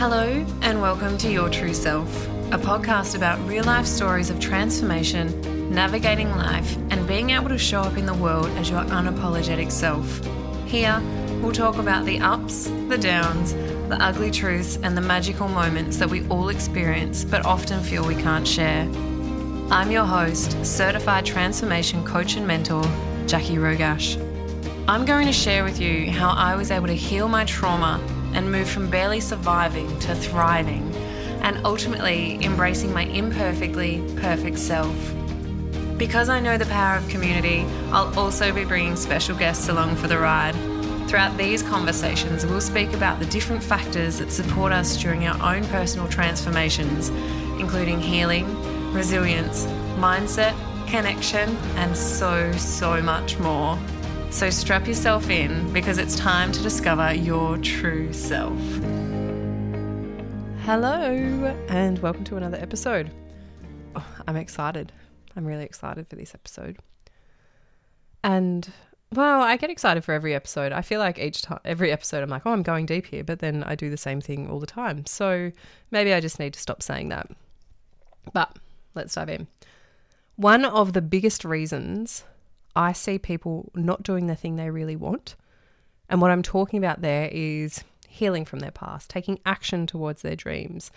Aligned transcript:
Hello, 0.00 0.46
and 0.62 0.80
welcome 0.80 1.18
to 1.18 1.30
Your 1.30 1.50
True 1.50 1.74
Self, 1.74 2.26
a 2.52 2.58
podcast 2.58 3.14
about 3.14 3.38
real 3.46 3.64
life 3.64 3.84
stories 3.84 4.30
of 4.30 4.40
transformation, 4.40 5.74
navigating 5.74 6.30
life, 6.30 6.74
and 6.88 7.06
being 7.06 7.28
able 7.28 7.50
to 7.50 7.58
show 7.58 7.82
up 7.82 7.98
in 7.98 8.06
the 8.06 8.14
world 8.14 8.46
as 8.56 8.70
your 8.70 8.80
unapologetic 8.84 9.70
self. 9.70 10.24
Here, 10.64 11.02
we'll 11.42 11.52
talk 11.52 11.76
about 11.76 12.06
the 12.06 12.18
ups, 12.18 12.68
the 12.88 12.96
downs, 12.96 13.52
the 13.90 13.98
ugly 14.00 14.30
truths, 14.30 14.78
and 14.82 14.96
the 14.96 15.02
magical 15.02 15.48
moments 15.48 15.98
that 15.98 16.08
we 16.08 16.26
all 16.28 16.48
experience 16.48 17.22
but 17.22 17.44
often 17.44 17.82
feel 17.82 18.06
we 18.06 18.14
can't 18.14 18.48
share. 18.48 18.84
I'm 19.70 19.90
your 19.90 20.06
host, 20.06 20.64
certified 20.64 21.26
transformation 21.26 22.06
coach 22.06 22.36
and 22.36 22.46
mentor, 22.46 22.84
Jackie 23.26 23.56
Rogash. 23.56 24.16
I'm 24.88 25.04
going 25.04 25.26
to 25.26 25.32
share 25.34 25.62
with 25.62 25.78
you 25.78 26.10
how 26.10 26.30
I 26.30 26.56
was 26.56 26.70
able 26.70 26.86
to 26.86 26.96
heal 26.96 27.28
my 27.28 27.44
trauma 27.44 28.00
and 28.34 28.50
move 28.50 28.68
from 28.68 28.88
barely 28.88 29.20
surviving 29.20 29.98
to 30.00 30.14
thriving 30.14 30.94
and 31.42 31.64
ultimately 31.64 32.42
embracing 32.44 32.92
my 32.92 33.04
imperfectly 33.04 34.02
perfect 34.16 34.58
self. 34.58 34.94
Because 35.96 36.28
I 36.28 36.40
know 36.40 36.56
the 36.56 36.66
power 36.66 36.96
of 36.96 37.08
community, 37.08 37.66
I'll 37.92 38.18
also 38.18 38.52
be 38.52 38.64
bringing 38.64 38.96
special 38.96 39.36
guests 39.36 39.68
along 39.68 39.96
for 39.96 40.06
the 40.06 40.18
ride. 40.18 40.54
Throughout 41.08 41.36
these 41.36 41.62
conversations, 41.62 42.46
we'll 42.46 42.60
speak 42.60 42.92
about 42.92 43.18
the 43.18 43.26
different 43.26 43.62
factors 43.62 44.18
that 44.18 44.30
support 44.30 44.72
us 44.72 44.96
during 44.96 45.26
our 45.26 45.54
own 45.54 45.64
personal 45.66 46.08
transformations, 46.08 47.08
including 47.58 48.00
healing, 48.00 48.46
resilience, 48.92 49.66
mindset, 49.98 50.54
connection, 50.86 51.56
and 51.76 51.96
so, 51.96 52.52
so 52.52 53.02
much 53.02 53.38
more. 53.38 53.78
So 54.30 54.48
strap 54.48 54.86
yourself 54.86 55.28
in 55.28 55.72
because 55.72 55.98
it's 55.98 56.14
time 56.14 56.52
to 56.52 56.62
discover 56.62 57.12
your 57.12 57.58
true 57.58 58.12
self. 58.12 58.56
Hello, 60.62 61.52
and 61.68 61.98
welcome 61.98 62.22
to 62.24 62.36
another 62.36 62.56
episode. 62.56 63.10
Oh, 63.96 64.06
I'm 64.28 64.36
excited. 64.36 64.92
I'm 65.34 65.44
really 65.44 65.64
excited 65.64 66.06
for 66.06 66.14
this 66.14 66.32
episode. 66.32 66.78
And 68.22 68.72
well, 69.12 69.40
I 69.42 69.56
get 69.56 69.68
excited 69.68 70.04
for 70.04 70.12
every 70.12 70.32
episode. 70.32 70.70
I 70.70 70.82
feel 70.82 71.00
like 71.00 71.18
each 71.18 71.42
time, 71.42 71.58
every 71.64 71.90
episode, 71.90 72.22
I'm 72.22 72.30
like, 72.30 72.46
oh, 72.46 72.52
I'm 72.52 72.62
going 72.62 72.86
deep 72.86 73.06
here, 73.06 73.24
but 73.24 73.40
then 73.40 73.64
I 73.64 73.74
do 73.74 73.90
the 73.90 73.96
same 73.96 74.20
thing 74.20 74.48
all 74.48 74.60
the 74.60 74.66
time. 74.66 75.06
So 75.06 75.50
maybe 75.90 76.14
I 76.14 76.20
just 76.20 76.38
need 76.38 76.54
to 76.54 76.60
stop 76.60 76.84
saying 76.84 77.08
that. 77.08 77.28
But 78.32 78.56
let's 78.94 79.12
dive 79.12 79.28
in. 79.28 79.48
One 80.36 80.64
of 80.64 80.92
the 80.92 81.02
biggest 81.02 81.44
reasons 81.44 82.22
I 82.76 82.92
see 82.92 83.18
people 83.18 83.70
not 83.74 84.02
doing 84.02 84.26
the 84.26 84.36
thing 84.36 84.56
they 84.56 84.70
really 84.70 84.96
want. 84.96 85.36
And 86.08 86.20
what 86.20 86.30
I'm 86.30 86.42
talking 86.42 86.78
about 86.78 87.02
there 87.02 87.28
is 87.32 87.82
healing 88.08 88.44
from 88.44 88.58
their 88.58 88.70
past, 88.70 89.08
taking 89.08 89.38
action 89.46 89.86
towards 89.86 90.22
their 90.22 90.36
dreams, 90.36 90.90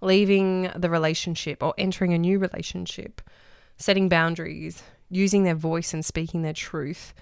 leaving 0.00 0.70
the 0.74 0.90
relationship 0.90 1.62
or 1.62 1.74
entering 1.78 2.12
a 2.12 2.18
new 2.18 2.38
relationship, 2.38 3.20
setting 3.76 4.08
boundaries, 4.08 4.82
using 5.08 5.44
their 5.44 5.54
voice 5.54 5.94
and 5.94 6.04
speaking 6.04 6.42
their 6.42 6.52
truth. 6.52 7.14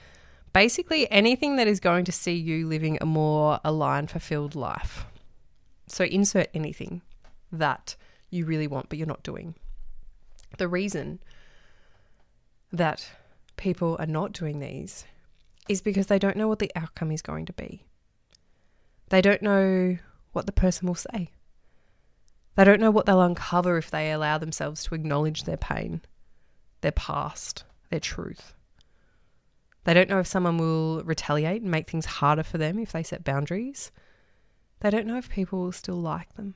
Basically, 0.52 1.10
anything 1.10 1.56
that 1.56 1.68
is 1.68 1.80
going 1.80 2.04
to 2.06 2.12
see 2.12 2.34
you 2.34 2.66
living 2.66 2.98
a 3.00 3.06
more 3.06 3.60
aligned, 3.64 4.10
fulfilled 4.10 4.54
life. 4.54 5.04
So, 5.86 6.04
insert 6.04 6.48
anything 6.54 7.02
that 7.52 7.96
you 8.30 8.46
really 8.46 8.66
want, 8.66 8.88
but 8.88 8.96
you're 8.96 9.06
not 9.06 9.22
doing. 9.22 9.54
The 10.56 10.68
reason 10.68 11.18
that 12.72 13.08
people 13.56 13.96
are 13.98 14.06
not 14.06 14.32
doing 14.32 14.60
these 14.60 15.04
is 15.68 15.80
because 15.80 16.06
they 16.06 16.18
don't 16.18 16.36
know 16.36 16.48
what 16.48 16.58
the 16.58 16.72
outcome 16.76 17.10
is 17.10 17.22
going 17.22 17.46
to 17.46 17.52
be. 17.52 17.84
They 19.08 19.20
don't 19.20 19.42
know 19.42 19.98
what 20.32 20.46
the 20.46 20.52
person 20.52 20.86
will 20.86 20.94
say. 20.94 21.30
They 22.56 22.64
don't 22.64 22.80
know 22.80 22.90
what 22.90 23.06
they'll 23.06 23.22
uncover 23.22 23.78
if 23.78 23.90
they 23.90 24.12
allow 24.12 24.38
themselves 24.38 24.84
to 24.84 24.94
acknowledge 24.94 25.44
their 25.44 25.56
pain, 25.56 26.02
their 26.82 26.92
past, 26.92 27.64
their 27.90 28.00
truth. 28.00 28.54
They 29.84 29.94
don't 29.94 30.08
know 30.08 30.20
if 30.20 30.26
someone 30.26 30.58
will 30.58 31.02
retaliate 31.02 31.62
and 31.62 31.70
make 31.70 31.90
things 31.90 32.06
harder 32.06 32.42
for 32.42 32.58
them 32.58 32.78
if 32.78 32.92
they 32.92 33.02
set 33.02 33.24
boundaries. 33.24 33.90
They 34.80 34.90
don't 34.90 35.06
know 35.06 35.18
if 35.18 35.28
people 35.28 35.60
will 35.60 35.72
still 35.72 36.00
like 36.00 36.34
them, 36.34 36.54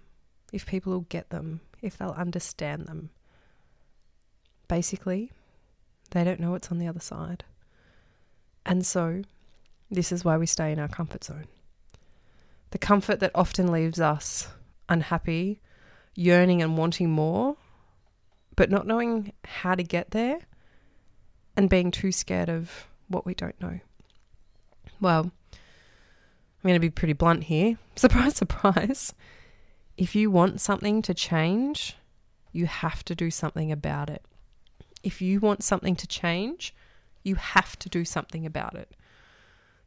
if 0.52 0.66
people 0.66 0.92
will 0.92 1.00
get 1.00 1.30
them, 1.30 1.60
if 1.82 1.98
they'll 1.98 2.10
understand 2.10 2.86
them. 2.86 3.10
Basically, 4.66 5.32
they 6.10 6.24
don't 6.24 6.40
know 6.40 6.50
what's 6.50 6.70
on 6.70 6.78
the 6.78 6.88
other 6.88 7.00
side. 7.00 7.44
And 8.64 8.84
so, 8.84 9.22
this 9.90 10.12
is 10.12 10.24
why 10.24 10.36
we 10.36 10.46
stay 10.46 10.72
in 10.72 10.78
our 10.78 10.88
comfort 10.88 11.24
zone. 11.24 11.46
The 12.70 12.78
comfort 12.78 13.20
that 13.20 13.30
often 13.34 13.72
leaves 13.72 14.00
us 14.00 14.48
unhappy, 14.88 15.60
yearning 16.14 16.62
and 16.62 16.76
wanting 16.76 17.10
more, 17.10 17.56
but 18.56 18.70
not 18.70 18.86
knowing 18.86 19.32
how 19.44 19.74
to 19.74 19.82
get 19.82 20.10
there 20.10 20.40
and 21.56 21.70
being 21.70 21.90
too 21.90 22.12
scared 22.12 22.48
of 22.48 22.86
what 23.08 23.24
we 23.24 23.34
don't 23.34 23.60
know. 23.60 23.80
Well, 25.00 25.30
I'm 25.52 26.62
going 26.62 26.74
to 26.74 26.80
be 26.80 26.90
pretty 26.90 27.12
blunt 27.12 27.44
here. 27.44 27.78
Surprise, 27.96 28.36
surprise. 28.36 29.14
If 29.96 30.14
you 30.14 30.30
want 30.30 30.60
something 30.60 31.02
to 31.02 31.14
change, 31.14 31.96
you 32.52 32.66
have 32.66 33.04
to 33.06 33.14
do 33.14 33.30
something 33.30 33.72
about 33.72 34.10
it 34.10 34.24
if 35.02 35.20
you 35.20 35.40
want 35.40 35.62
something 35.62 35.96
to 35.96 36.06
change, 36.06 36.74
you 37.22 37.34
have 37.36 37.78
to 37.80 37.88
do 37.88 38.04
something 38.04 38.46
about 38.46 38.74
it. 38.74 38.94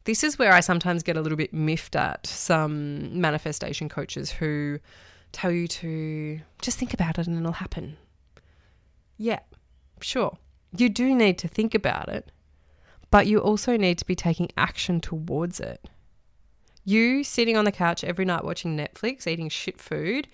This 0.04 0.24
is 0.24 0.40
where 0.40 0.52
I 0.52 0.62
sometimes 0.62 1.04
get 1.04 1.18
a 1.18 1.22
little 1.22 1.38
bit 1.38 1.54
miffed 1.54 1.96
at 1.96 2.26
some 2.26 3.20
manifestation 3.22 3.88
coaches 3.88 4.32
who 4.32 4.80
tell 5.32 5.52
you 5.52 5.68
to 5.68 6.42
just 6.62 6.80
think 6.80 6.94
about 6.94 7.20
it 7.20 7.28
and 7.28 7.38
it'll 7.38 7.52
happen. 7.54 7.98
Yeah, 9.18 9.40
sure. 10.02 10.38
You 10.76 10.90
do 10.90 11.14
need 11.14 11.38
to 11.40 11.48
think 11.48 11.76
about 11.76 12.10
it, 12.10 12.32
but 13.12 13.28
you 13.28 13.40
also 13.40 13.78
need 13.78 13.98
to 14.00 14.06
be 14.06 14.16
taking 14.16 14.50
action 14.58 15.00
towards 15.00 15.60
it. 15.60 15.88
You 16.84 17.24
sitting 17.24 17.56
on 17.56 17.66
the 17.66 17.72
couch 17.72 18.04
every 18.04 18.26
night 18.26 18.44
watching 18.44 18.76
Netflix, 18.76 19.28
eating 19.28 19.50
shit 19.50 19.80
food, 19.80 20.28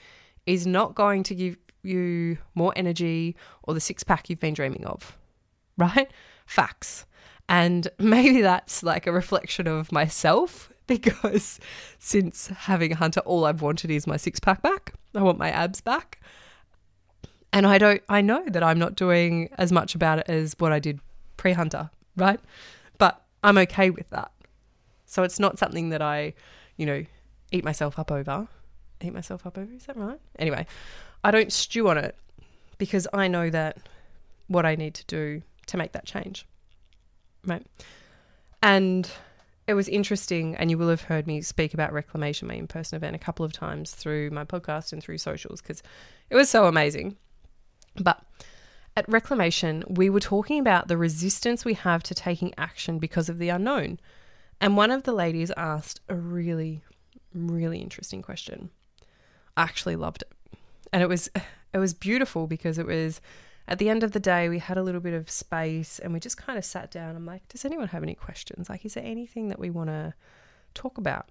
is 0.46 0.66
not 0.66 0.96
going 0.96 1.24
to 1.24 1.36
give 1.36 1.58
you 1.88 2.38
more 2.56 2.74
energy 2.76 3.36
or 3.64 3.74
the 3.74 3.80
six 3.80 4.04
pack 4.04 4.30
you've 4.30 4.40
been 4.40 4.54
dreaming 4.54 4.86
of, 4.86 5.18
right? 5.78 6.12
Facts. 6.46 7.06
And 7.50 7.88
maybe 8.00 8.42
that's 8.42 8.84
like 8.84 9.08
a 9.08 9.12
reflection 9.12 9.68
of 9.68 9.92
myself 9.92 10.72
because 10.88 11.60
since 12.00 12.48
having 12.48 12.92
hunter, 12.92 13.22
all 13.22 13.46
I've 13.46 13.62
wanted 13.62 13.92
is 13.92 14.08
my 14.08 14.18
six 14.18 14.40
pack 14.40 14.62
back. 14.62 14.94
I 15.16 15.22
want 15.22 15.38
my 15.38 15.50
abs 15.50 15.82
back. 15.82 16.22
And 17.54 17.66
I 17.66 17.78
don't, 17.78 18.02
I 18.10 18.22
know 18.22 18.44
that 18.50 18.62
I'm 18.62 18.78
not 18.78 18.96
doing 18.96 19.50
as 19.58 19.72
much 19.72 19.96
about 19.96 20.20
it 20.20 20.30
as 20.30 20.56
what 20.60 20.72
I 20.72 20.80
did 20.80 21.00
pre 21.38 21.54
hunter, 21.54 21.90
right? 22.16 22.40
But 22.98 23.22
I'm 23.44 23.58
okay 23.60 23.90
with 23.90 24.10
that. 24.10 24.32
So 25.06 25.24
it's 25.24 25.40
not 25.40 25.58
something 25.58 25.90
that 25.90 26.02
I, 26.02 26.34
you 26.76 26.86
know, 26.86 27.06
eat 27.52 27.64
myself 27.64 27.98
up 27.98 28.12
over. 28.12 28.48
Eat 29.02 29.14
myself 29.14 29.46
up 29.46 29.58
over, 29.58 29.72
is 29.74 29.86
that 29.86 29.96
right? 29.96 30.20
Anyway, 30.38 30.66
I 31.24 31.32
don't 31.32 31.52
stew 31.52 31.90
on 31.90 31.98
it 31.98 32.16
because 32.78 33.08
I 33.14 33.28
know 33.28 33.50
that 33.50 33.78
what 34.48 34.66
I 34.66 34.76
need 34.76 34.94
to 34.96 35.06
do 35.06 35.42
to 35.68 35.78
make 35.78 35.92
that 35.92 36.06
change. 36.06 36.46
Right. 37.46 37.66
And 38.64 39.10
it 39.68 39.74
was 39.74 39.90
interesting, 39.90 40.56
and 40.56 40.72
you 40.72 40.78
will 40.78 40.90
have 40.90 41.02
heard 41.02 41.28
me 41.28 41.42
speak 41.42 41.74
about 41.74 41.92
Reclamation, 41.92 42.48
my 42.48 42.56
in 42.56 42.68
person 42.68 42.96
event, 42.96 43.16
a 43.16 43.20
couple 43.20 43.46
of 43.46 43.52
times 43.52 43.92
through 43.92 44.30
my 44.32 44.46
podcast 44.46 44.94
and 44.94 45.04
through 45.04 45.18
socials 45.18 45.62
because 45.62 45.84
it 46.30 46.36
was 46.36 46.50
so 46.50 46.66
amazing. 46.68 47.18
But 47.96 48.22
at 48.96 49.08
Reclamation, 49.10 49.84
we 49.90 50.10
were 50.10 50.20
talking 50.20 50.60
about 50.60 50.88
the 50.88 50.98
resistance 50.98 51.66
we 51.66 51.74
have 51.74 52.02
to 52.04 52.16
taking 52.16 52.54
action 52.58 52.98
because 52.98 53.28
of 53.30 53.40
the 53.40 53.50
unknown. 53.50 54.00
And 54.62 54.78
one 54.78 54.90
of 54.90 55.04
the 55.04 55.14
ladies 55.14 55.52
asked 55.58 56.00
a 56.08 56.16
really, 56.16 56.82
really 57.34 57.80
interesting 57.80 58.22
question. 58.22 58.70
I 59.56 59.64
actually 59.64 59.98
loved 59.98 60.24
it 60.24 60.32
and 60.94 61.02
it 61.02 61.10
was 61.10 61.30
it 61.74 61.78
was 61.78 61.94
beautiful 61.94 62.48
because 62.48 62.78
it 62.78 62.86
was 62.86 63.22
at 63.68 63.80
the 63.80 63.90
end 63.90 64.04
of 64.04 64.12
the 64.12 64.20
day 64.20 64.48
we 64.48 64.60
had 64.60 64.78
a 64.78 64.84
little 64.84 65.02
bit 65.02 65.14
of 65.14 65.30
space 65.30 66.00
and 66.00 66.14
we 66.14 66.20
just 66.20 66.38
kind 66.38 66.58
of 66.58 66.66
sat 66.66 66.92
down. 66.92 67.16
I'm 67.16 67.26
like 67.26 67.48
does 67.50 67.66
anyone 67.66 67.88
have 67.90 68.04
any 68.04 68.16
questions? 68.16 68.70
Like 68.70 68.86
is 68.86 68.94
there 68.94 69.06
anything 69.06 69.50
that 69.50 69.60
we 69.60 69.70
want 69.70 69.90
to 69.90 70.14
talk 70.74 70.98
about? 70.98 71.30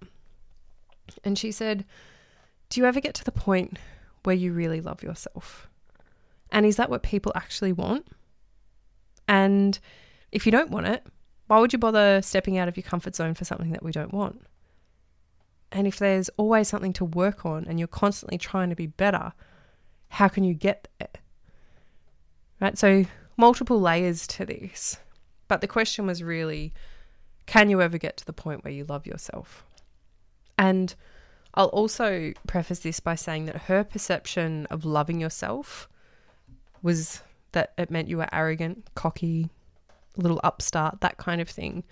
And 1.24 1.38
she 1.38 1.52
said 1.52 1.84
do 2.68 2.80
you 2.80 2.86
ever 2.86 3.00
get 3.00 3.14
to 3.14 3.24
the 3.24 3.32
point 3.32 3.78
where 4.24 4.34
you 4.34 4.52
really 4.52 4.80
love 4.80 5.02
yourself? 5.02 5.68
And 6.50 6.66
is 6.66 6.76
that 6.76 6.90
what 6.90 7.02
people 7.02 7.32
actually 7.34 7.72
want? 7.72 8.06
And 9.28 9.78
if 10.32 10.46
you 10.46 10.52
don't 10.52 10.70
want 10.70 10.86
it 10.86 11.04
why 11.46 11.60
would 11.60 11.72
you 11.72 11.78
bother 11.78 12.20
stepping 12.22 12.58
out 12.58 12.68
of 12.68 12.76
your 12.76 12.82
comfort 12.82 13.14
zone 13.14 13.34
for 13.34 13.44
something 13.44 13.70
that 13.70 13.82
we 13.82 13.92
don't 13.92 14.12
want? 14.12 14.42
And 15.72 15.86
if 15.86 15.98
there's 15.98 16.28
always 16.36 16.68
something 16.68 16.92
to 16.94 17.04
work 17.04 17.44
on 17.44 17.66
and 17.66 17.78
you're 17.78 17.88
constantly 17.88 18.38
trying 18.38 18.70
to 18.70 18.76
be 18.76 18.86
better, 18.86 19.32
how 20.16 20.28
can 20.28 20.44
you 20.44 20.54
get 20.54 20.88
there? 20.98 21.20
Right? 22.58 22.78
So, 22.78 23.04
multiple 23.36 23.78
layers 23.78 24.26
to 24.28 24.46
this. 24.46 24.96
But 25.46 25.60
the 25.60 25.68
question 25.68 26.06
was 26.06 26.22
really 26.22 26.72
can 27.44 27.68
you 27.68 27.82
ever 27.82 27.98
get 27.98 28.16
to 28.16 28.24
the 28.24 28.32
point 28.32 28.64
where 28.64 28.72
you 28.72 28.86
love 28.86 29.06
yourself? 29.06 29.62
And 30.56 30.94
I'll 31.52 31.66
also 31.66 32.32
preface 32.46 32.80
this 32.80 32.98
by 32.98 33.14
saying 33.14 33.44
that 33.44 33.62
her 33.62 33.84
perception 33.84 34.66
of 34.70 34.86
loving 34.86 35.20
yourself 35.20 35.86
was 36.82 37.20
that 37.52 37.74
it 37.76 37.90
meant 37.90 38.08
you 38.08 38.16
were 38.16 38.34
arrogant, 38.34 38.88
cocky, 38.94 39.50
little 40.16 40.40
upstart, 40.42 41.02
that 41.02 41.18
kind 41.18 41.42
of 41.42 41.48
thing, 41.50 41.84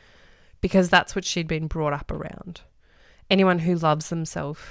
because 0.63 0.89
that's 0.89 1.15
what 1.15 1.27
she'd 1.27 1.47
been 1.47 1.67
brought 1.67 1.93
up 1.93 2.11
around. 2.11 2.63
Anyone 3.31 3.59
who 3.59 3.75
loves 3.75 4.09
themselves 4.09 4.63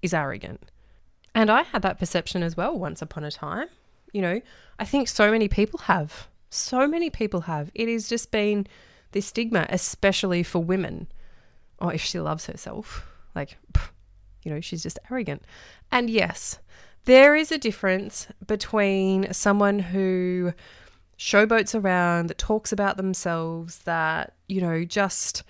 is 0.00 0.14
arrogant. 0.14 0.70
And 1.34 1.50
I 1.50 1.62
had 1.62 1.82
that 1.82 1.98
perception 1.98 2.42
as 2.42 2.56
well 2.56 2.78
once 2.78 3.02
upon 3.02 3.24
a 3.24 3.30
time. 3.30 3.68
You 4.12 4.22
know, 4.22 4.40
I 4.78 4.84
think 4.84 5.08
so 5.08 5.30
many 5.30 5.48
people 5.48 5.80
have. 5.80 6.28
So 6.50 6.88
many 6.88 7.10
people 7.10 7.42
have. 7.42 7.70
It 7.74 7.88
has 7.88 8.08
just 8.08 8.30
been 8.30 8.66
this 9.12 9.26
stigma, 9.26 9.66
especially 9.68 10.42
for 10.42 10.58
women. 10.58 11.06
Oh, 11.78 11.88
if 11.88 12.02
she 12.02 12.18
loves 12.18 12.46
herself, 12.46 13.06
like, 13.34 13.56
you 14.42 14.52
know, 14.52 14.60
she's 14.60 14.82
just 14.82 14.98
arrogant. 15.10 15.42
And 15.92 16.10
yes, 16.10 16.58
there 17.04 17.34
is 17.36 17.52
a 17.52 17.58
difference 17.58 18.26
between 18.46 19.32
someone 19.32 19.78
who 19.78 20.52
showboats 21.18 21.80
around, 21.80 22.28
that 22.28 22.38
talks 22.38 22.72
about 22.72 22.96
themselves, 22.96 23.78
that, 23.80 24.34
you 24.48 24.60
know, 24.60 24.84
just 24.84 25.42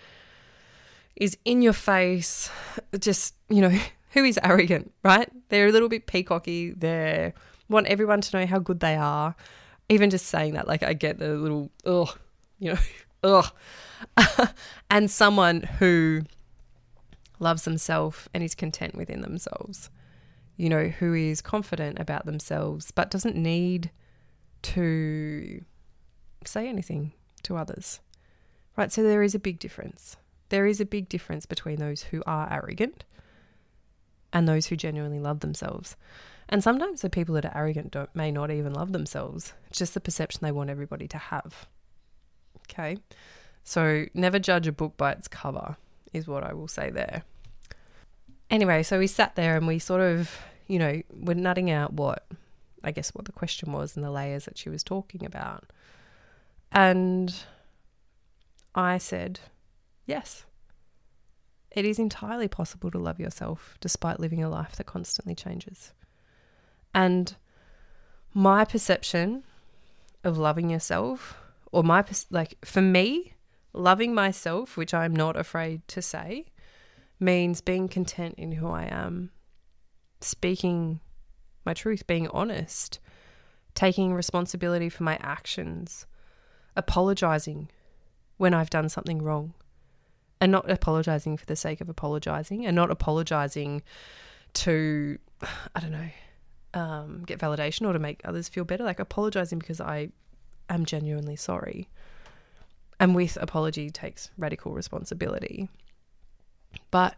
is 1.16 1.38
in 1.44 1.62
your 1.62 1.72
face, 1.72 2.50
just, 2.98 3.34
you 3.48 3.60
know, 3.60 3.78
who 4.10 4.24
is 4.24 4.38
arrogant, 4.42 4.92
right? 5.02 5.28
They're 5.48 5.68
a 5.68 5.72
little 5.72 5.88
bit 5.88 6.06
peacocky. 6.06 6.78
They 6.78 7.32
want 7.68 7.86
everyone 7.86 8.20
to 8.20 8.38
know 8.38 8.46
how 8.46 8.58
good 8.58 8.80
they 8.80 8.96
are. 8.96 9.34
Even 9.88 10.10
just 10.10 10.26
saying 10.26 10.54
that, 10.54 10.68
like, 10.68 10.82
I 10.82 10.92
get 10.92 11.18
the 11.18 11.34
little, 11.34 11.70
ugh, 11.84 12.18
you 12.58 12.74
know, 12.74 12.78
ugh. 13.22 13.52
and 14.90 15.10
someone 15.10 15.62
who 15.62 16.22
loves 17.38 17.64
themselves 17.64 18.28
and 18.34 18.42
is 18.42 18.54
content 18.54 18.94
within 18.94 19.20
themselves, 19.22 19.90
you 20.56 20.68
know, 20.68 20.84
who 20.88 21.14
is 21.14 21.40
confident 21.40 21.98
about 21.98 22.26
themselves 22.26 22.90
but 22.90 23.10
doesn't 23.10 23.36
need 23.36 23.90
to 24.62 25.64
say 26.44 26.68
anything 26.68 27.12
to 27.42 27.56
others, 27.56 28.00
right? 28.76 28.92
So 28.92 29.02
there 29.02 29.22
is 29.22 29.34
a 29.34 29.38
big 29.38 29.58
difference. 29.58 30.16
There 30.50 30.66
is 30.66 30.80
a 30.80 30.84
big 30.84 31.08
difference 31.08 31.46
between 31.46 31.76
those 31.76 32.02
who 32.04 32.22
are 32.26 32.52
arrogant 32.52 33.04
and 34.32 34.48
those 34.48 34.66
who 34.66 34.76
genuinely 34.76 35.20
love 35.20 35.40
themselves. 35.40 35.96
And 36.48 36.62
sometimes 36.62 37.00
the 37.00 37.10
people 37.10 37.34
that 37.36 37.44
are 37.44 37.56
arrogant 37.56 37.92
don't, 37.92 38.14
may 38.14 38.30
not 38.30 38.50
even 38.50 38.72
love 38.72 38.92
themselves. 38.92 39.52
It's 39.68 39.78
just 39.78 39.94
the 39.94 40.00
perception 40.00 40.40
they 40.42 40.52
want 40.52 40.70
everybody 40.70 41.06
to 41.08 41.18
have. 41.18 41.68
Okay. 42.70 42.98
So 43.62 44.06
never 44.14 44.38
judge 44.38 44.66
a 44.66 44.72
book 44.72 44.96
by 44.96 45.12
its 45.12 45.28
cover, 45.28 45.76
is 46.12 46.26
what 46.26 46.42
I 46.42 46.52
will 46.54 46.68
say 46.68 46.90
there. 46.90 47.22
Anyway, 48.50 48.82
so 48.82 48.98
we 48.98 49.06
sat 49.06 49.36
there 49.36 49.56
and 49.56 49.66
we 49.66 49.78
sort 49.78 50.00
of, 50.00 50.36
you 50.66 50.78
know, 50.78 51.02
were 51.12 51.34
nutting 51.34 51.70
out 51.70 51.92
what 51.92 52.26
I 52.82 52.90
guess 52.90 53.10
what 53.10 53.26
the 53.26 53.32
question 53.32 53.72
was 53.72 53.94
and 53.94 54.04
the 54.04 54.10
layers 54.10 54.46
that 54.46 54.58
she 54.58 54.70
was 54.70 54.82
talking 54.82 55.24
about. 55.24 55.70
And 56.72 57.34
I 58.74 58.98
said, 58.98 59.40
yes. 60.06 60.44
It 61.70 61.84
is 61.84 61.98
entirely 61.98 62.48
possible 62.48 62.90
to 62.90 62.98
love 62.98 63.20
yourself 63.20 63.76
despite 63.80 64.20
living 64.20 64.42
a 64.42 64.48
life 64.48 64.76
that 64.76 64.86
constantly 64.86 65.34
changes. 65.34 65.92
And 66.94 67.36
my 68.34 68.64
perception 68.64 69.44
of 70.24 70.36
loving 70.36 70.70
yourself, 70.70 71.36
or 71.72 71.82
my, 71.82 72.04
like, 72.30 72.56
for 72.64 72.82
me, 72.82 73.34
loving 73.72 74.14
myself, 74.14 74.76
which 74.76 74.92
I'm 74.92 75.14
not 75.14 75.36
afraid 75.36 75.86
to 75.88 76.02
say, 76.02 76.46
means 77.20 77.60
being 77.60 77.88
content 77.88 78.34
in 78.36 78.52
who 78.52 78.68
I 78.68 78.84
am, 78.84 79.30
speaking 80.20 81.00
my 81.64 81.74
truth, 81.74 82.06
being 82.06 82.28
honest, 82.28 82.98
taking 83.74 84.14
responsibility 84.14 84.88
for 84.88 85.04
my 85.04 85.18
actions, 85.20 86.06
apologizing 86.76 87.70
when 88.38 88.54
I've 88.54 88.70
done 88.70 88.88
something 88.88 89.22
wrong, 89.22 89.54
and 90.40 90.50
not 90.50 90.70
apologizing 90.70 91.36
for 91.36 91.46
the 91.46 91.56
sake 91.56 91.80
of 91.80 91.88
apologizing, 91.88 92.66
and 92.66 92.74
not 92.74 92.90
apologizing 92.90 93.82
to, 94.54 95.18
I 95.74 95.80
don't 95.80 95.92
know, 95.92 96.08
um, 96.72 97.24
get 97.26 97.38
validation 97.38 97.86
or 97.88 97.92
to 97.92 97.98
make 97.98 98.20
others 98.24 98.48
feel 98.48 98.64
better. 98.64 98.84
Like 98.84 99.00
apologizing 99.00 99.58
because 99.58 99.80
I 99.80 100.10
am 100.68 100.84
genuinely 100.84 101.36
sorry. 101.36 101.88
And 102.98 103.14
with 103.14 103.38
apology 103.40 103.90
takes 103.90 104.30
radical 104.38 104.72
responsibility. 104.72 105.68
But 106.90 107.16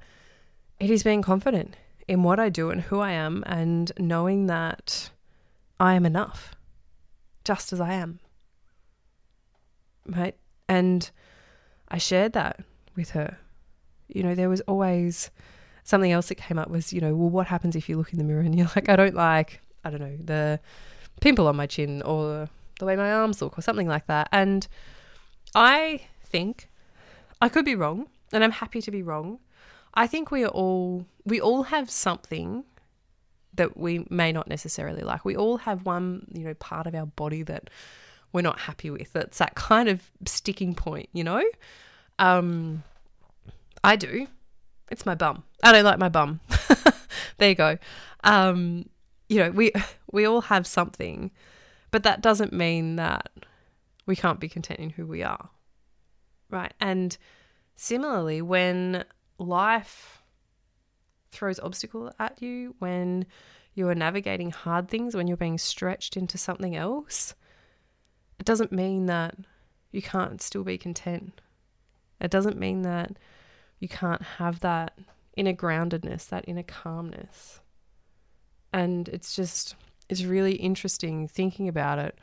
it 0.80 0.90
is 0.90 1.02
being 1.02 1.22
confident 1.22 1.76
in 2.08 2.22
what 2.22 2.40
I 2.40 2.48
do 2.48 2.70
and 2.70 2.80
who 2.80 3.00
I 3.00 3.12
am 3.12 3.42
and 3.46 3.92
knowing 3.98 4.46
that 4.46 5.10
I 5.78 5.94
am 5.94 6.06
enough 6.06 6.54
just 7.44 7.72
as 7.72 7.80
I 7.80 7.94
am. 7.94 8.20
Right? 10.06 10.36
And 10.68 11.10
I 11.88 11.98
shared 11.98 12.32
that 12.32 12.60
with 12.96 13.10
her. 13.10 13.38
You 14.08 14.22
know, 14.22 14.34
there 14.34 14.48
was 14.48 14.60
always 14.62 15.30
something 15.84 16.12
else 16.12 16.28
that 16.28 16.36
came 16.36 16.58
up 16.58 16.70
was, 16.70 16.92
you 16.92 17.00
know, 17.00 17.14
well, 17.14 17.30
what 17.30 17.46
happens 17.46 17.76
if 17.76 17.88
you 17.88 17.96
look 17.96 18.12
in 18.12 18.18
the 18.18 18.24
mirror 18.24 18.40
and 18.40 18.56
you're 18.56 18.70
like, 18.76 18.88
I 18.88 18.96
don't 18.96 19.14
like, 19.14 19.60
I 19.84 19.90
don't 19.90 20.00
know, 20.00 20.16
the 20.22 20.60
pimple 21.20 21.46
on 21.46 21.56
my 21.56 21.66
chin 21.66 22.02
or 22.02 22.48
the 22.78 22.84
way 22.84 22.96
my 22.96 23.12
arms 23.12 23.40
look 23.42 23.58
or 23.58 23.62
something 23.62 23.88
like 23.88 24.06
that. 24.06 24.28
And 24.32 24.66
I 25.54 26.02
think 26.24 26.68
I 27.40 27.48
could 27.48 27.64
be 27.64 27.74
wrong 27.74 28.08
and 28.32 28.42
I'm 28.42 28.52
happy 28.52 28.80
to 28.82 28.90
be 28.90 29.02
wrong. 29.02 29.38
I 29.94 30.06
think 30.06 30.30
we 30.30 30.44
are 30.44 30.48
all 30.48 31.06
we 31.24 31.40
all 31.40 31.64
have 31.64 31.90
something 31.90 32.64
that 33.54 33.76
we 33.76 34.06
may 34.08 34.32
not 34.32 34.48
necessarily 34.48 35.02
like. 35.02 35.24
We 35.24 35.36
all 35.36 35.58
have 35.58 35.84
one, 35.84 36.26
you 36.32 36.44
know, 36.44 36.54
part 36.54 36.86
of 36.86 36.94
our 36.94 37.06
body 37.06 37.42
that 37.42 37.68
we're 38.32 38.40
not 38.40 38.60
happy 38.60 38.90
with. 38.90 39.12
That's 39.12 39.38
that 39.38 39.54
kind 39.54 39.88
of 39.88 40.10
sticking 40.24 40.74
point, 40.74 41.10
you 41.12 41.22
know? 41.22 41.44
Um 42.22 42.84
I 43.84 43.96
do. 43.96 44.26
It's 44.90 45.06
my 45.06 45.14
bum. 45.14 45.42
I 45.62 45.72
don't 45.72 45.84
like 45.84 45.98
my 45.98 46.08
bum. 46.08 46.40
there 47.38 47.48
you 47.48 47.54
go. 47.54 47.78
Um, 48.24 48.88
you 49.28 49.38
know, 49.38 49.50
we 49.50 49.72
we 50.12 50.24
all 50.26 50.42
have 50.42 50.66
something, 50.66 51.30
but 51.90 52.02
that 52.04 52.20
doesn't 52.20 52.52
mean 52.52 52.96
that 52.96 53.30
we 54.06 54.16
can't 54.16 54.40
be 54.40 54.48
content 54.48 54.80
in 54.80 54.90
who 54.90 55.06
we 55.06 55.22
are. 55.22 55.50
Right? 56.50 56.74
And 56.80 57.16
similarly, 57.74 58.42
when 58.42 59.04
life 59.38 60.22
throws 61.30 61.58
obstacle 61.58 62.12
at 62.18 62.42
you, 62.42 62.74
when 62.78 63.26
you 63.74 63.88
are 63.88 63.94
navigating 63.94 64.50
hard 64.50 64.88
things, 64.88 65.16
when 65.16 65.26
you're 65.26 65.36
being 65.36 65.58
stretched 65.58 66.16
into 66.16 66.36
something 66.36 66.76
else, 66.76 67.34
it 68.38 68.44
doesn't 68.44 68.70
mean 68.70 69.06
that 69.06 69.34
you 69.90 70.02
can't 70.02 70.42
still 70.42 70.62
be 70.62 70.76
content. 70.76 71.40
It 72.22 72.30
doesn't 72.30 72.58
mean 72.58 72.82
that 72.82 73.18
you 73.78 73.88
can't 73.88 74.22
have 74.22 74.60
that 74.60 74.96
inner 75.36 75.52
groundedness, 75.52 76.28
that 76.28 76.44
inner 76.46 76.62
calmness. 76.62 77.60
And 78.72 79.08
it's 79.08 79.36
just, 79.36 79.74
it's 80.08 80.24
really 80.24 80.54
interesting 80.54 81.28
thinking 81.28 81.68
about 81.68 81.98
it 81.98 82.18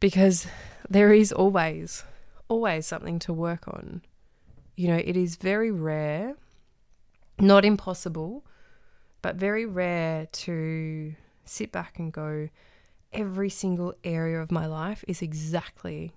because 0.00 0.48
there 0.88 1.12
is 1.12 1.30
always, 1.32 2.02
always 2.48 2.86
something 2.86 3.20
to 3.20 3.32
work 3.32 3.68
on 3.68 4.02
you 4.76 4.88
know, 4.88 4.96
it 4.96 5.16
is 5.16 5.36
very 5.36 5.70
rare, 5.70 6.34
not 7.38 7.64
impossible, 7.64 8.44
but 9.20 9.36
very 9.36 9.66
rare 9.66 10.26
to 10.26 11.14
sit 11.44 11.72
back 11.72 11.98
and 11.98 12.12
go, 12.12 12.48
every 13.12 13.50
single 13.50 13.94
area 14.02 14.40
of 14.40 14.50
my 14.50 14.66
life 14.66 15.04
is 15.06 15.20
exactly 15.20 16.12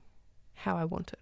how 0.53 0.77
I 0.77 0.85
want 0.85 1.11
it. 1.13 1.19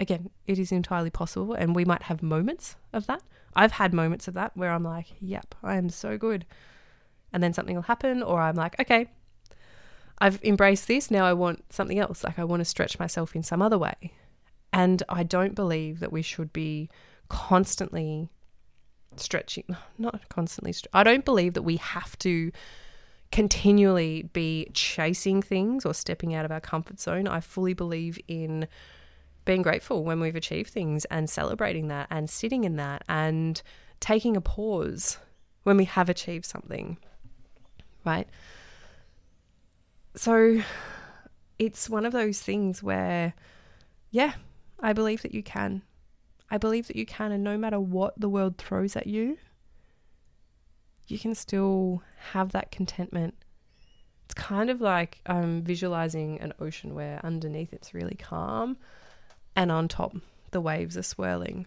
Again, 0.00 0.30
it 0.46 0.58
is 0.58 0.72
entirely 0.72 1.10
possible, 1.10 1.54
and 1.54 1.74
we 1.74 1.84
might 1.84 2.02
have 2.04 2.22
moments 2.22 2.76
of 2.92 3.06
that. 3.06 3.22
I've 3.54 3.72
had 3.72 3.94
moments 3.94 4.26
of 4.26 4.34
that 4.34 4.56
where 4.56 4.70
I'm 4.70 4.82
like, 4.82 5.06
yep, 5.20 5.54
I 5.62 5.76
am 5.76 5.88
so 5.88 6.18
good. 6.18 6.44
And 7.32 7.42
then 7.42 7.52
something 7.52 7.76
will 7.76 7.82
happen, 7.82 8.22
or 8.22 8.40
I'm 8.40 8.56
like, 8.56 8.78
okay, 8.80 9.08
I've 10.18 10.42
embraced 10.42 10.88
this. 10.88 11.10
Now 11.10 11.26
I 11.26 11.32
want 11.32 11.64
something 11.72 11.98
else. 11.98 12.24
Like 12.24 12.38
I 12.38 12.44
want 12.44 12.60
to 12.60 12.64
stretch 12.64 12.98
myself 12.98 13.34
in 13.34 13.42
some 13.42 13.62
other 13.62 13.78
way. 13.78 14.12
And 14.72 15.02
I 15.08 15.22
don't 15.22 15.54
believe 15.54 16.00
that 16.00 16.12
we 16.12 16.22
should 16.22 16.52
be 16.52 16.90
constantly 17.28 18.28
stretching, 19.16 19.76
not 19.98 20.28
constantly, 20.28 20.72
Stre- 20.72 20.86
I 20.92 21.04
don't 21.04 21.24
believe 21.24 21.54
that 21.54 21.62
we 21.62 21.76
have 21.76 22.18
to 22.20 22.50
continually 23.32 24.30
be 24.32 24.68
chasing 24.74 25.42
things 25.42 25.84
or 25.84 25.92
stepping 25.92 26.34
out 26.34 26.44
of 26.44 26.52
our 26.52 26.60
comfort 26.60 27.00
zone. 27.00 27.26
I 27.26 27.40
fully 27.40 27.74
believe 27.74 28.18
in 28.28 28.68
being 29.44 29.62
grateful 29.62 30.04
when 30.04 30.20
we've 30.20 30.36
achieved 30.36 30.70
things 30.70 31.04
and 31.06 31.28
celebrating 31.28 31.88
that 31.88 32.06
and 32.10 32.28
sitting 32.30 32.64
in 32.64 32.76
that 32.76 33.02
and 33.08 33.62
taking 34.00 34.36
a 34.36 34.40
pause 34.40 35.18
when 35.64 35.76
we 35.76 35.84
have 35.84 36.08
achieved 36.08 36.44
something, 36.44 36.98
right? 38.04 38.28
So 40.16 40.60
it's 41.58 41.90
one 41.90 42.06
of 42.06 42.12
those 42.12 42.40
things 42.40 42.82
where, 42.82 43.34
yeah, 44.10 44.34
I 44.80 44.92
believe 44.92 45.22
that 45.22 45.34
you 45.34 45.42
can. 45.42 45.82
I 46.50 46.58
believe 46.58 46.86
that 46.88 46.96
you 46.96 47.06
can, 47.06 47.32
and 47.32 47.42
no 47.42 47.56
matter 47.56 47.80
what 47.80 48.18
the 48.20 48.28
world 48.28 48.58
throws 48.58 48.96
at 48.96 49.06
you, 49.06 49.38
you 51.06 51.18
can 51.18 51.34
still 51.34 52.02
have 52.32 52.52
that 52.52 52.70
contentment. 52.70 53.34
It's 54.24 54.34
kind 54.34 54.70
of 54.70 54.80
like 54.80 55.20
um, 55.26 55.62
visualizing 55.62 56.40
an 56.40 56.54
ocean 56.60 56.94
where 56.94 57.20
underneath 57.24 57.72
it's 57.72 57.92
really 57.92 58.14
calm 58.14 58.76
and 59.56 59.70
on 59.70 59.88
top 59.88 60.16
the 60.50 60.60
waves 60.60 60.96
are 60.96 61.02
swirling, 61.02 61.66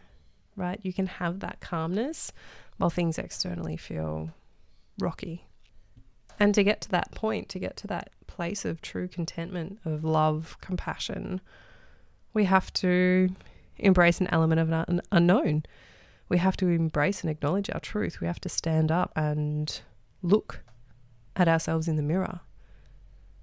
right? 0.55 0.79
You 0.81 0.93
can 0.93 1.07
have 1.07 1.39
that 1.41 1.59
calmness 1.59 2.31
while 2.77 2.89
things 2.89 3.17
externally 3.17 3.77
feel 3.77 4.31
rocky. 4.99 5.45
And 6.39 6.53
to 6.55 6.63
get 6.63 6.81
to 6.81 6.89
that 6.89 7.11
point, 7.11 7.49
to 7.49 7.59
get 7.59 7.75
to 7.77 7.87
that 7.87 8.11
place 8.27 8.65
of 8.65 8.81
true 8.81 9.07
contentment, 9.07 9.79
of 9.85 10.03
love, 10.03 10.57
compassion, 10.61 11.41
we 12.33 12.45
have 12.45 12.71
to 12.73 13.29
embrace 13.77 14.21
an 14.21 14.27
element 14.31 14.61
of 14.61 14.71
an 14.71 15.01
unknown. 15.11 15.63
We 16.29 16.37
have 16.37 16.57
to 16.57 16.67
embrace 16.67 17.21
and 17.21 17.31
acknowledge 17.31 17.69
our 17.69 17.79
truth. 17.79 18.21
We 18.21 18.27
have 18.27 18.41
to 18.41 18.49
stand 18.49 18.91
up 18.91 19.11
and 19.15 19.79
look 20.21 20.61
at 21.35 21.47
ourselves 21.47 21.87
in 21.87 21.95
the 21.95 22.03
mirror. 22.03 22.41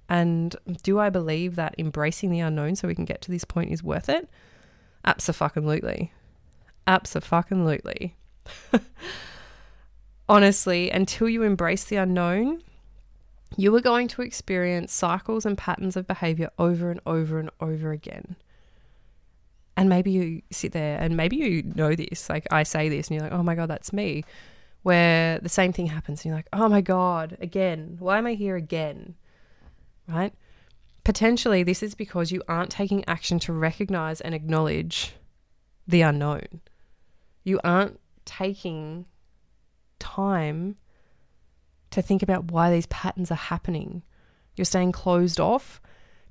And 0.09 0.55
do 0.83 0.99
I 0.99 1.11
believe 1.11 1.57
that 1.57 1.75
embracing 1.79 2.31
the 2.31 2.41
unknown 2.41 2.77
so 2.77 2.89
we 2.89 2.95
can 2.95 3.05
get 3.05 3.23
to 3.23 3.31
this 3.31 3.45
point 3.45 3.73
is 3.73 3.83
worth 3.83 4.09
it? 4.09 4.29
Absolutely. 5.05 6.13
Absolutely. 6.87 8.15
Honestly, 10.29 10.91
until 10.91 11.29
you 11.29 11.43
embrace 11.43 11.85
the 11.85 11.97
unknown, 11.97 12.63
you 13.57 13.75
are 13.75 13.81
going 13.81 14.09
to 14.09 14.23
experience 14.23 14.93
cycles 14.93 15.47
and 15.47 15.57
patterns 15.57 15.97
of 15.97 16.07
behavior 16.07 16.51
over 16.59 16.91
and 16.91 17.01
over 17.07 17.39
and 17.39 17.51
over 17.61 17.93
again. 17.93 18.37
And 19.77 19.89
maybe 19.89 20.13
you 20.13 20.43
sit 20.51 20.73
there 20.73 20.99
and 21.01 21.17
maybe 21.17 21.37
you 21.37 21.63
know 21.75 21.95
this, 21.95 22.29
like 22.29 22.47
I 22.51 22.63
say 22.63 22.89
this, 22.89 23.09
and 23.09 23.17
you're 23.17 23.29
like, 23.29 23.39
oh 23.39 23.43
my 23.43 23.55
God, 23.55 23.69
that's 23.69 23.93
me. 23.93 24.25
Where 24.83 25.39
the 25.39 25.49
same 25.49 25.73
thing 25.73 25.87
happens, 25.87 26.21
and 26.21 26.27
you're 26.27 26.37
like, 26.37 26.49
oh 26.53 26.69
my 26.69 26.81
God, 26.81 27.37
again, 27.41 27.97
why 27.99 28.19
am 28.19 28.27
I 28.27 28.35
here 28.35 28.57
again? 28.57 29.15
Right? 30.09 30.33
Potentially, 31.05 31.63
this 31.63 31.83
is 31.83 31.95
because 31.95 32.33
you 32.33 32.43
aren't 32.49 32.71
taking 32.71 33.05
action 33.07 33.39
to 33.41 33.53
recognize 33.53 34.21
and 34.21 34.35
acknowledge 34.35 35.15
the 35.87 36.03
unknown. 36.03 36.61
You 37.43 37.61
aren't 37.63 38.01
taking 38.25 39.07
time 39.99 40.77
to 41.91 42.03
think 42.03 42.23
about 42.23 42.51
why 42.51 42.71
these 42.71 42.87
patterns 42.87 43.31
are 43.31 43.37
happening. 43.37 44.03
You're 44.57 44.65
staying 44.65 44.93
closed 44.93 45.39
off 45.39 45.81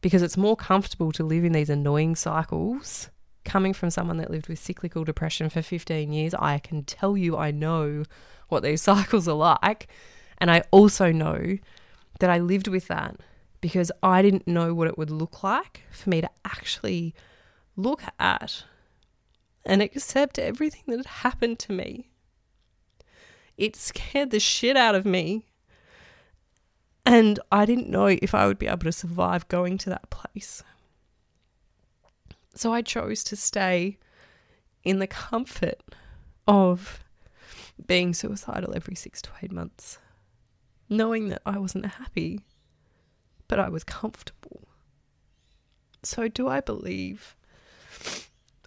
because 0.02 0.22
it's 0.22 0.38
more 0.38 0.56
comfortable 0.56 1.12
to 1.14 1.24
live 1.24 1.46
in 1.46 1.52
these 1.52 1.70
annoying 1.70 2.16
cycles 2.16 3.10
coming 3.46 3.74
from 3.74 3.90
someone 3.90 4.18
that 4.18 4.32
lived 4.32 4.48
with 4.48 4.60
cyclical 4.60 5.04
depression 5.04 5.50
for 5.50 5.62
15 5.62 6.12
years, 6.12 6.34
I 6.34 6.60
can 6.60 6.84
tell 6.84 7.18
you 7.18 7.38
I 7.38 7.52
know 7.52 8.04
what 8.50 8.64
these 8.64 8.82
cycles 8.90 9.28
are 9.28 9.36
like. 9.36 9.88
And 10.38 10.50
I 10.50 10.64
also 10.72 11.12
know 11.12 11.58
that 12.20 12.30
I 12.30 12.40
lived 12.40 12.68
with 12.68 12.88
that 12.88 13.16
because 13.64 13.94
I 14.04 14.22
didn't 14.22 14.46
know 14.46 14.74
what 14.74 14.90
it 14.90 14.98
would 14.98 15.10
look 15.10 15.42
like 15.42 15.84
for 15.90 16.10
me 16.10 16.20
to 16.20 16.30
actually 16.44 17.16
look 17.78 18.04
at 18.20 18.66
and 19.66 19.82
accept 19.82 20.38
everything 20.38 20.84
that 20.88 20.98
had 20.98 21.06
happened 21.06 21.60
to 21.60 21.72
me. 21.72 22.10
It 23.58 23.78
scared 23.78 24.32
the 24.32 24.42
shit 24.42 24.76
out 24.76 24.96
of 24.96 25.06
me. 25.06 25.46
And 27.06 27.40
I 27.54 27.66
didn't 27.66 27.88
know 27.88 28.08
if 28.08 28.36
I 28.36 28.48
would 28.48 28.60
be 28.60 28.68
able 28.68 28.80
to 28.80 28.92
survive 28.92 29.48
going 29.48 29.78
to 29.78 29.90
that 29.92 30.10
place. 30.10 30.62
So 32.56 32.74
I 32.74 32.82
chose 32.82 33.24
to 33.24 33.38
stay 33.38 33.98
in 34.84 35.00
the 35.00 35.08
comfort 35.08 35.82
of 36.50 37.02
being 37.88 38.14
suicidal 38.14 38.76
every 38.76 38.96
six 38.96 39.22
to 39.22 39.30
eight 39.42 39.54
months, 39.54 40.00
knowing 40.90 41.30
that 41.30 41.42
I 41.46 41.58
wasn't 41.60 41.86
happy, 41.86 42.42
but 43.54 43.60
I 43.60 43.70
was 43.70 43.84
comfortable. 43.84 44.68
So, 46.02 46.28
do 46.28 46.48
I 46.48 46.60
believe 46.60 47.36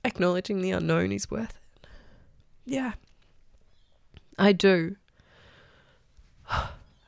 acknowledging 0.05 0.61
the 0.61 0.71
unknown 0.71 1.11
is 1.11 1.29
worth 1.29 1.59
it? 1.83 1.89
Yeah, 2.65 2.93
I 4.39 4.53
do. 4.53 4.95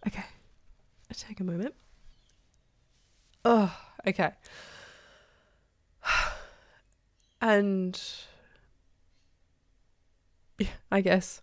okay, 0.04 0.24
I 1.08 1.14
take 1.14 1.38
a 1.38 1.44
moment. 1.44 1.76
Oh, 3.44 3.72
okay. 4.08 4.32
And 7.40 8.02
yeah, 10.58 10.66
I 10.90 11.00
guess 11.02 11.40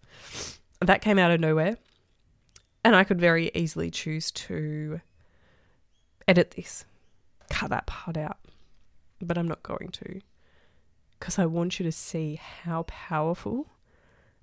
that 0.82 1.02
came 1.02 1.18
out 1.18 1.32
of 1.32 1.40
nowhere. 1.40 1.78
And 2.84 2.94
I 2.94 3.06
could 3.06 3.22
very 3.22 3.50
easily 3.56 3.90
choose 3.90 4.30
to 4.32 5.00
edit 6.28 6.52
this, 6.52 6.86
cut 7.50 7.70
that 7.70 7.86
part 7.86 8.18
out. 8.18 8.38
But 9.22 9.38
I'm 9.38 9.48
not 9.48 9.64
going 9.64 9.90
to 9.90 10.22
because 11.20 11.40
I 11.40 11.46
want 11.46 11.80
you 11.80 11.84
to 11.86 11.92
see 11.92 12.36
how 12.36 12.84
powerful 12.84 13.68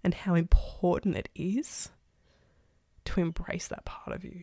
and 0.02 0.14
how 0.14 0.34
important 0.34 1.16
it 1.16 1.28
is 1.34 1.90
to 3.04 3.20
embrace 3.20 3.68
that 3.68 3.84
part 3.84 4.16
of 4.16 4.24
you. 4.24 4.42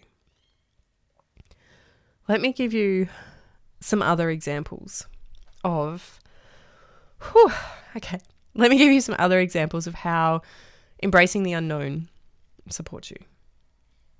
Let 2.28 2.42
me 2.42 2.54
give 2.54 2.74
you 2.74 3.10
some 3.80 4.02
other 4.02 4.30
examples 4.30 5.08
of 5.64 6.20
Whew, 7.22 7.52
okay. 7.98 8.20
Let 8.56 8.70
me 8.70 8.78
give 8.78 8.92
you 8.92 9.02
some 9.02 9.16
other 9.20 9.40
examples 9.40 9.88
of 9.88 9.94
how 9.94 10.42
embracing 11.04 11.44
the 11.44 11.54
unknown 11.54 12.08
supports 12.70 13.12
you. 13.12 13.18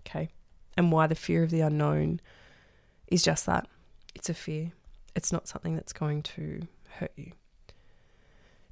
Okay. 0.02 0.30
And 0.78 0.92
why 0.92 1.08
the 1.08 1.16
fear 1.16 1.44
of 1.44 1.52
the 1.52 1.62
unknown 1.62 2.20
is 3.12 3.24
just 3.24 3.46
that 3.46 3.68
it's 4.16 4.30
a 4.30 4.34
fear, 4.34 4.72
it's 5.16 5.32
not 5.32 5.48
something 5.48 5.76
that's 5.76 5.94
going 5.94 6.24
to 6.24 6.62
hurt 6.90 7.12
you. 7.16 7.32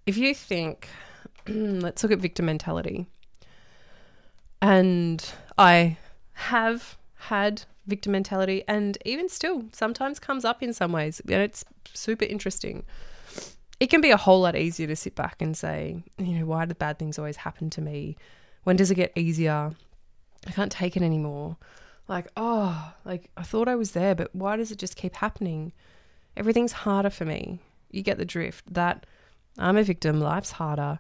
If 0.06 0.18
you 0.18 0.34
think, 0.34 0.88
let's 1.48 2.04
look 2.04 2.12
at 2.12 2.20
victim 2.20 2.46
mentality. 2.46 3.08
And 4.62 5.24
I 5.58 5.98
have 6.34 6.98
had 7.14 7.64
victim 7.86 8.12
mentality, 8.12 8.64
and 8.68 8.98
even 9.06 9.30
still, 9.30 9.66
sometimes 9.72 10.20
comes 10.20 10.44
up 10.46 10.64
in 10.64 10.74
some 10.74 10.92
ways. 10.92 11.22
And 11.22 11.42
it's 11.42 11.64
super 11.94 12.26
interesting 12.26 12.84
it 13.80 13.88
can 13.88 14.02
be 14.02 14.12
a 14.12 14.18
whole 14.18 14.42
lot 14.42 14.56
easier 14.56 14.88
to 14.88 14.96
sit 14.96 15.16
back 15.16 15.42
and 15.42 15.56
say, 15.56 16.04
you 16.18 16.40
know, 16.40 16.46
why 16.46 16.66
do 16.66 16.74
bad 16.74 16.98
things 16.98 17.20
always 17.20 17.38
happen 17.38 17.70
to 17.72 17.82
me? 17.82 18.18
When 18.64 18.76
does 18.76 18.90
it 18.90 18.96
get 18.96 19.12
easier? 19.16 19.72
I 20.48 20.52
can't 20.52 20.72
take 20.72 20.98
it 20.98 21.04
anymore. 21.04 21.58
Like, 22.08 22.28
oh, 22.38 22.94
like 23.06 23.30
I 23.36 23.44
thought 23.44 23.68
I 23.68 23.76
was 23.76 23.92
there, 23.92 24.16
but 24.16 24.34
why 24.34 24.56
does 24.56 24.72
it 24.72 24.80
just 24.80 24.96
keep 24.96 25.16
happening? 25.16 25.74
Everything's 26.36 26.72
harder 26.72 27.10
for 27.10 27.26
me. 27.26 27.60
You 27.92 28.02
get 28.02 28.18
the 28.18 28.26
drift 28.26 28.74
that 28.74 29.06
I'm 29.58 29.78
a 29.78 29.84
victim, 29.84 30.20
life's 30.20 30.52
harder. 30.52 31.00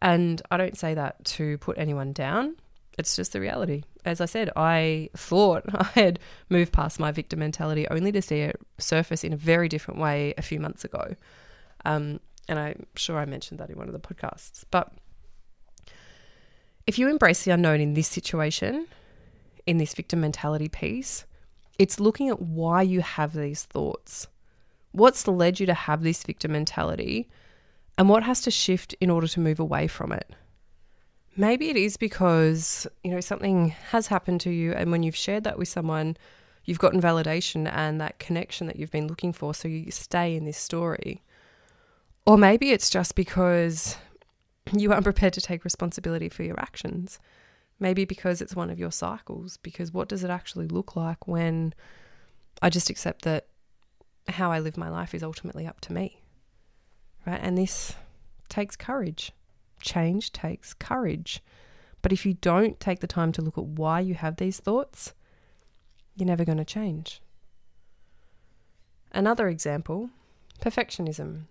And 0.00 0.40
I 0.50 0.56
don't 0.56 0.78
say 0.78 0.94
that 0.94 1.22
to 1.26 1.58
put 1.58 1.76
anyone 1.78 2.12
down. 2.12 2.56
It's 2.98 3.16
just 3.16 3.32
the 3.32 3.40
reality. 3.40 3.82
As 4.04 4.20
I 4.20 4.26
said, 4.26 4.50
I 4.56 5.10
thought 5.16 5.64
I 5.74 5.84
had 5.94 6.18
moved 6.48 6.72
past 6.72 6.98
my 6.98 7.12
victim 7.12 7.40
mentality 7.40 7.86
only 7.88 8.12
to 8.12 8.22
see 8.22 8.40
it 8.40 8.60
surface 8.78 9.24
in 9.24 9.32
a 9.32 9.36
very 9.36 9.68
different 9.68 10.00
way 10.00 10.34
a 10.38 10.42
few 10.42 10.58
months 10.60 10.84
ago. 10.84 11.14
Um, 11.84 12.20
and 12.48 12.58
I'm 12.58 12.86
sure 12.96 13.18
I 13.18 13.26
mentioned 13.26 13.60
that 13.60 13.70
in 13.70 13.76
one 13.76 13.88
of 13.88 13.92
the 13.92 14.00
podcasts. 14.00 14.64
But 14.70 14.92
if 16.86 16.98
you 16.98 17.08
embrace 17.08 17.44
the 17.44 17.52
unknown 17.52 17.80
in 17.80 17.94
this 17.94 18.08
situation, 18.08 18.86
in 19.70 19.78
this 19.78 19.94
victim 19.94 20.20
mentality 20.20 20.68
piece, 20.68 21.24
it's 21.78 22.00
looking 22.00 22.28
at 22.28 22.42
why 22.42 22.82
you 22.82 23.00
have 23.00 23.32
these 23.32 23.62
thoughts. 23.62 24.26
What's 24.90 25.28
led 25.28 25.60
you 25.60 25.66
to 25.66 25.74
have 25.74 26.02
this 26.02 26.24
victim 26.24 26.50
mentality? 26.52 27.28
And 27.96 28.08
what 28.08 28.24
has 28.24 28.40
to 28.42 28.50
shift 28.50 28.96
in 29.00 29.10
order 29.10 29.28
to 29.28 29.38
move 29.38 29.60
away 29.60 29.86
from 29.86 30.10
it? 30.10 30.28
Maybe 31.36 31.70
it 31.70 31.76
is 31.76 31.96
because, 31.96 32.84
you 33.04 33.12
know, 33.12 33.20
something 33.20 33.68
has 33.92 34.08
happened 34.08 34.40
to 34.40 34.50
you 34.50 34.72
and 34.72 34.90
when 34.90 35.04
you've 35.04 35.14
shared 35.14 35.44
that 35.44 35.56
with 35.56 35.68
someone, 35.68 36.16
you've 36.64 36.80
gotten 36.80 37.00
validation 37.00 37.70
and 37.72 38.00
that 38.00 38.18
connection 38.18 38.66
that 38.66 38.76
you've 38.76 38.90
been 38.90 39.06
looking 39.06 39.32
for, 39.32 39.54
so 39.54 39.68
you 39.68 39.92
stay 39.92 40.34
in 40.34 40.46
this 40.46 40.58
story. 40.58 41.22
Or 42.26 42.36
maybe 42.36 42.72
it's 42.72 42.90
just 42.90 43.14
because 43.14 43.96
you 44.72 44.90
aren't 44.92 45.04
prepared 45.04 45.32
to 45.34 45.40
take 45.40 45.62
responsibility 45.62 46.28
for 46.28 46.42
your 46.42 46.58
actions. 46.58 47.20
Maybe 47.80 48.04
because 48.04 48.40
it's 48.40 48.54
one 48.54 48.70
of 48.70 48.78
your 48.78 48.92
cycles. 48.92 49.56
Because 49.56 49.92
what 49.92 50.08
does 50.08 50.22
it 50.22 50.30
actually 50.30 50.68
look 50.68 50.94
like 50.94 51.26
when 51.26 51.74
I 52.62 52.70
just 52.70 52.90
accept 52.90 53.22
that 53.22 53.46
how 54.28 54.52
I 54.52 54.60
live 54.60 54.76
my 54.76 54.90
life 54.90 55.14
is 55.14 55.22
ultimately 55.22 55.66
up 55.66 55.80
to 55.82 55.92
me? 55.92 56.20
Right? 57.26 57.40
And 57.42 57.58
this 57.58 57.96
takes 58.48 58.76
courage. 58.76 59.32
Change 59.80 60.30
takes 60.32 60.74
courage. 60.74 61.42
But 62.02 62.12
if 62.12 62.24
you 62.24 62.34
don't 62.34 62.78
take 62.78 63.00
the 63.00 63.06
time 63.06 63.32
to 63.32 63.42
look 63.42 63.58
at 63.58 63.64
why 63.64 64.00
you 64.00 64.14
have 64.14 64.36
these 64.36 64.60
thoughts, 64.60 65.14
you're 66.16 66.26
never 66.26 66.44
going 66.44 66.58
to 66.58 66.64
change. 66.64 67.20
Another 69.12 69.48
example 69.48 70.10
perfectionism. 70.60 71.44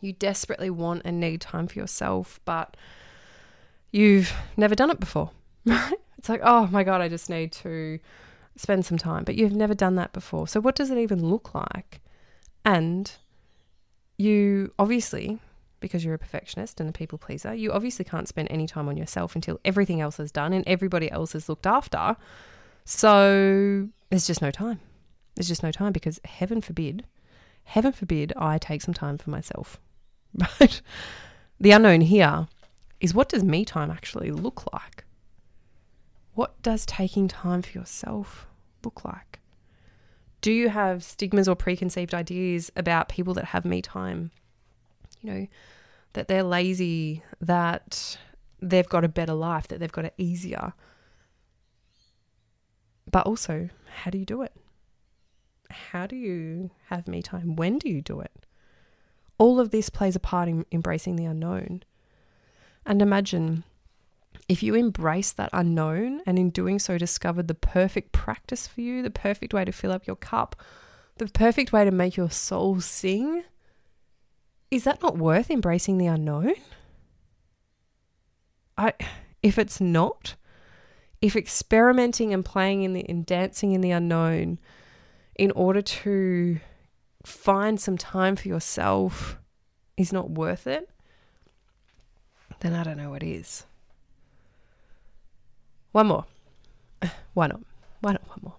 You 0.00 0.12
desperately 0.12 0.70
want 0.70 1.02
and 1.04 1.18
need 1.18 1.40
time 1.40 1.66
for 1.66 1.78
yourself, 1.78 2.40
but 2.44 2.76
you've 3.90 4.32
never 4.56 4.74
done 4.74 4.90
it 4.90 5.00
before, 5.00 5.30
right? 5.64 5.94
It's 6.18 6.28
like, 6.28 6.42
oh 6.44 6.66
my 6.66 6.84
God, 6.84 7.00
I 7.00 7.08
just 7.08 7.30
need 7.30 7.50
to 7.52 7.98
spend 8.54 8.84
some 8.84 8.98
time, 8.98 9.24
but 9.24 9.36
you've 9.36 9.54
never 9.54 9.72
done 9.72 9.94
that 9.94 10.12
before. 10.12 10.46
So, 10.46 10.60
what 10.60 10.74
does 10.74 10.90
it 10.90 10.98
even 10.98 11.26
look 11.26 11.54
like? 11.54 12.02
And 12.62 13.10
you 14.18 14.70
obviously, 14.78 15.38
because 15.80 16.04
you're 16.04 16.12
a 16.12 16.18
perfectionist 16.18 16.78
and 16.78 16.90
a 16.90 16.92
people 16.92 17.16
pleaser, 17.16 17.54
you 17.54 17.72
obviously 17.72 18.04
can't 18.04 18.28
spend 18.28 18.48
any 18.50 18.66
time 18.66 18.86
on 18.86 18.98
yourself 18.98 19.34
until 19.34 19.58
everything 19.64 20.02
else 20.02 20.20
is 20.20 20.30
done 20.30 20.52
and 20.52 20.62
everybody 20.68 21.10
else 21.10 21.34
is 21.34 21.48
looked 21.48 21.66
after. 21.66 22.16
So, 22.84 23.88
there's 24.10 24.26
just 24.26 24.42
no 24.42 24.50
time. 24.50 24.78
There's 25.36 25.48
just 25.48 25.62
no 25.62 25.72
time 25.72 25.92
because 25.92 26.20
heaven 26.26 26.60
forbid, 26.60 27.06
heaven 27.64 27.92
forbid, 27.92 28.34
I 28.36 28.58
take 28.58 28.82
some 28.82 28.92
time 28.92 29.16
for 29.16 29.30
myself. 29.30 29.80
Right? 30.60 30.82
The 31.58 31.72
unknown 31.72 32.02
here 32.02 32.46
is 33.00 33.14
what 33.14 33.28
does 33.28 33.42
me 33.42 33.64
time 33.64 33.90
actually 33.90 34.30
look 34.30 34.72
like? 34.72 35.04
What 36.34 36.60
does 36.62 36.86
taking 36.86 37.28
time 37.28 37.62
for 37.62 37.76
yourself 37.76 38.46
look 38.84 39.04
like? 39.04 39.40
Do 40.40 40.52
you 40.52 40.68
have 40.68 41.04
stigmas 41.04 41.48
or 41.48 41.56
preconceived 41.56 42.14
ideas 42.14 42.70
about 42.76 43.08
people 43.08 43.34
that 43.34 43.46
have 43.46 43.64
me 43.64 43.82
time? 43.82 44.30
You 45.20 45.32
know, 45.32 45.46
that 46.14 46.28
they're 46.28 46.42
lazy, 46.42 47.22
that 47.40 48.16
they've 48.60 48.88
got 48.88 49.04
a 49.04 49.08
better 49.08 49.34
life, 49.34 49.68
that 49.68 49.80
they've 49.80 49.92
got 49.92 50.06
it 50.06 50.14
easier. 50.16 50.72
But 53.10 53.26
also, 53.26 53.68
how 54.02 54.10
do 54.10 54.18
you 54.18 54.24
do 54.24 54.42
it? 54.42 54.52
How 55.70 56.06
do 56.06 56.16
you 56.16 56.70
have 56.86 57.06
me 57.06 57.22
time? 57.22 57.56
When 57.56 57.78
do 57.78 57.88
you 57.88 58.00
do 58.00 58.20
it? 58.20 58.46
All 59.38 59.60
of 59.60 59.70
this 59.70 59.88
plays 59.88 60.16
a 60.16 60.20
part 60.20 60.48
in 60.48 60.64
embracing 60.72 61.16
the 61.16 61.24
unknown. 61.24 61.82
And 62.86 63.02
imagine 63.02 63.64
if 64.48 64.62
you 64.62 64.74
embrace 64.74 65.32
that 65.32 65.50
unknown 65.52 66.22
and 66.26 66.38
in 66.38 66.50
doing 66.50 66.78
so 66.78 66.98
discovered 66.98 67.48
the 67.48 67.54
perfect 67.54 68.12
practice 68.12 68.66
for 68.66 68.80
you, 68.80 69.02
the 69.02 69.10
perfect 69.10 69.54
way 69.54 69.64
to 69.64 69.72
fill 69.72 69.92
up 69.92 70.06
your 70.06 70.16
cup, 70.16 70.56
the 71.18 71.26
perfect 71.26 71.72
way 71.72 71.84
to 71.84 71.90
make 71.90 72.16
your 72.16 72.30
soul 72.30 72.80
sing, 72.80 73.44
is 74.70 74.84
that 74.84 75.02
not 75.02 75.18
worth 75.18 75.50
embracing 75.50 75.98
the 75.98 76.06
unknown? 76.06 76.54
I 78.76 78.94
if 79.42 79.58
it's 79.58 79.80
not, 79.80 80.36
if 81.20 81.36
experimenting 81.36 82.32
and 82.32 82.44
playing 82.44 82.82
in 82.82 82.92
the 82.92 83.08
and 83.08 83.24
dancing 83.26 83.72
in 83.72 83.80
the 83.80 83.90
unknown 83.90 84.58
in 85.36 85.50
order 85.52 85.82
to 85.82 86.58
find 87.24 87.80
some 87.80 87.98
time 87.98 88.36
for 88.36 88.48
yourself 88.48 89.38
is 89.96 90.12
not 90.12 90.30
worth 90.30 90.66
it, 90.66 90.88
then 92.60 92.74
I 92.74 92.84
don't 92.84 92.96
know 92.96 93.10
what 93.10 93.22
is. 93.22 93.64
One 95.92 96.06
more. 96.06 96.24
Why 97.34 97.48
not? 97.48 97.60
Why 98.00 98.12
not 98.12 98.28
one 98.28 98.40
more? 98.42 98.56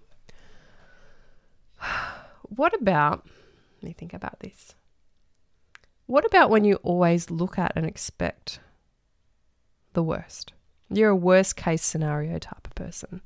What 2.54 2.74
about, 2.74 3.26
let 3.80 3.88
me 3.88 3.94
think 3.94 4.12
about 4.12 4.40
this. 4.40 4.74
What 6.04 6.26
about 6.26 6.50
when 6.50 6.64
you 6.64 6.74
always 6.82 7.30
look 7.30 7.58
at 7.58 7.72
and 7.74 7.86
expect 7.86 8.60
the 9.94 10.02
worst? 10.02 10.52
You're 10.90 11.08
a 11.08 11.16
worst 11.16 11.56
case 11.56 11.82
scenario 11.82 12.38
type 12.38 12.66
of 12.66 12.74
person. 12.74 13.22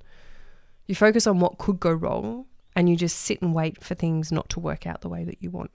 You 0.86 0.94
focus 0.94 1.26
on 1.26 1.40
what 1.40 1.58
could 1.58 1.80
go 1.80 1.90
wrong 1.90 2.46
and 2.76 2.88
you 2.88 2.94
just 2.94 3.18
sit 3.18 3.42
and 3.42 3.52
wait 3.52 3.82
for 3.82 3.96
things 3.96 4.30
not 4.30 4.48
to 4.50 4.60
work 4.60 4.86
out 4.86 5.00
the 5.00 5.08
way 5.08 5.24
that 5.24 5.42
you 5.42 5.50
want. 5.50 5.72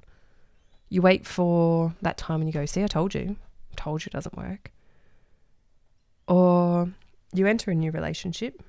You 0.87 1.01
wait 1.01 1.25
for 1.25 1.93
that 2.01 2.17
time 2.17 2.39
and 2.39 2.47
you 2.47 2.53
go, 2.53 2.65
See, 2.65 2.83
I 2.83 2.87
told 2.87 3.13
you. 3.13 3.35
I 3.71 3.75
told 3.75 4.05
you 4.05 4.09
it 4.09 4.13
doesn't 4.13 4.37
work. 4.37 4.71
Or 6.31 6.89
you 7.33 7.45
enter 7.45 7.71
a 7.71 7.75
new 7.75 7.91
relationship, 7.91 8.63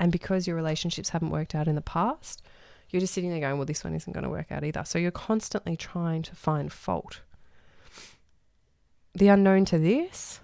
and 0.00 0.10
because 0.10 0.48
your 0.48 0.56
relationships 0.56 1.10
haven't 1.10 1.30
worked 1.30 1.54
out 1.54 1.68
in 1.68 1.76
the 1.76 1.80
past, 1.80 2.42
you're 2.88 2.98
just 2.98 3.14
sitting 3.14 3.30
there 3.30 3.38
going, 3.38 3.58
well, 3.58 3.64
this 3.64 3.84
one 3.84 3.94
isn't 3.94 4.12
going 4.12 4.24
to 4.24 4.28
work 4.28 4.50
out 4.50 4.64
either. 4.64 4.82
So 4.84 4.98
you're 4.98 5.12
constantly 5.12 5.76
trying 5.76 6.22
to 6.22 6.34
find 6.34 6.72
fault. 6.72 7.20
The 9.14 9.28
unknown 9.28 9.66
to 9.66 9.78
this 9.78 10.40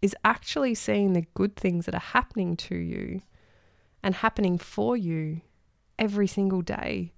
is 0.00 0.14
actually 0.24 0.76
seeing 0.76 1.14
the 1.14 1.26
good 1.34 1.56
things 1.56 1.86
that 1.86 1.96
are 1.96 1.98
happening 1.98 2.56
to 2.56 2.76
you 2.76 3.22
and 4.00 4.14
happening 4.14 4.56
for 4.56 4.96
you 4.96 5.40
every 5.98 6.28
single 6.28 6.62
day. 6.62 7.12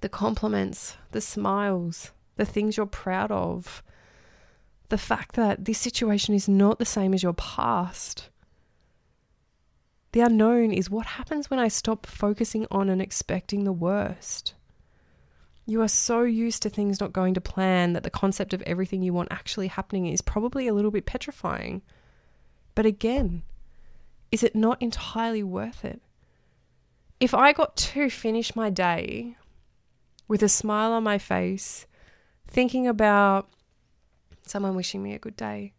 The 0.00 0.08
compliments, 0.08 0.96
the 1.12 1.20
smiles, 1.20 2.10
the 2.34 2.44
things 2.44 2.76
you're 2.76 2.86
proud 2.86 3.30
of, 3.30 3.84
the 4.88 4.98
fact 4.98 5.34
that 5.36 5.64
this 5.64 5.78
situation 5.78 6.34
is 6.34 6.48
not 6.48 6.78
the 6.78 6.84
same 6.84 7.14
as 7.14 7.22
your 7.22 7.32
past. 7.32 8.28
The 10.12 10.20
unknown 10.20 10.72
is 10.72 10.88
what 10.88 11.06
happens 11.06 11.50
when 11.50 11.58
I 11.58 11.68
stop 11.68 12.06
focusing 12.06 12.66
on 12.70 12.88
and 12.88 13.02
expecting 13.02 13.64
the 13.64 13.72
worst. 13.72 14.54
You 15.66 15.82
are 15.82 15.88
so 15.88 16.22
used 16.22 16.62
to 16.62 16.70
things 16.70 17.00
not 17.00 17.12
going 17.12 17.34
to 17.34 17.40
plan 17.40 17.92
that 17.92 18.04
the 18.04 18.10
concept 18.10 18.54
of 18.54 18.62
everything 18.62 19.02
you 19.02 19.12
want 19.12 19.28
actually 19.32 19.66
happening 19.66 20.06
is 20.06 20.22
probably 20.22 20.68
a 20.68 20.74
little 20.74 20.92
bit 20.92 21.06
petrifying. 21.06 21.82
But 22.76 22.86
again, 22.86 23.42
is 24.30 24.44
it 24.44 24.54
not 24.54 24.80
entirely 24.80 25.42
worth 25.42 25.84
it? 25.84 26.00
If 27.18 27.34
I 27.34 27.52
got 27.52 27.76
to 27.76 28.08
finish 28.08 28.54
my 28.54 28.70
day 28.70 29.36
with 30.28 30.42
a 30.42 30.48
smile 30.48 30.92
on 30.92 31.02
my 31.02 31.18
face, 31.18 31.86
thinking 32.46 32.86
about 32.86 33.48
someone 34.48 34.74
wishing 34.74 35.02
me 35.02 35.14
a 35.14 35.18
good 35.18 35.36
day, 35.36 35.74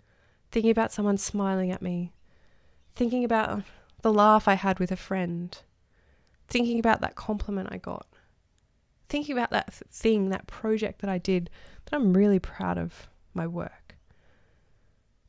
thinking 0.52 0.72
about 0.72 0.92
someone 0.92 1.18
smiling 1.18 1.72
at 1.72 1.82
me, 1.82 2.14
thinking 2.96 3.24
about 3.24 3.64
the 4.02 4.14
laugh 4.14 4.48
I 4.48 4.54
had 4.54 4.80
with 4.80 4.92
a 4.92 4.96
friend, 4.96 5.58
thinking 6.48 6.80
about 6.80 7.02
that 7.02 7.16
compliment 7.16 7.70
I 7.72 7.78
got, 7.78 8.08
thinking 9.10 9.38
about 9.38 9.52
that 9.52 9.74
thing, 9.74 10.30
that 10.30 10.48
project 10.48 11.02
that 11.02 11.10
I 11.10 11.18
did 11.18 11.50
that 11.86 11.96
I'm 11.96 12.14
really 12.14 12.40
proud 12.40 12.78
of 12.78 13.10
my 13.34 13.48
work, 13.48 13.96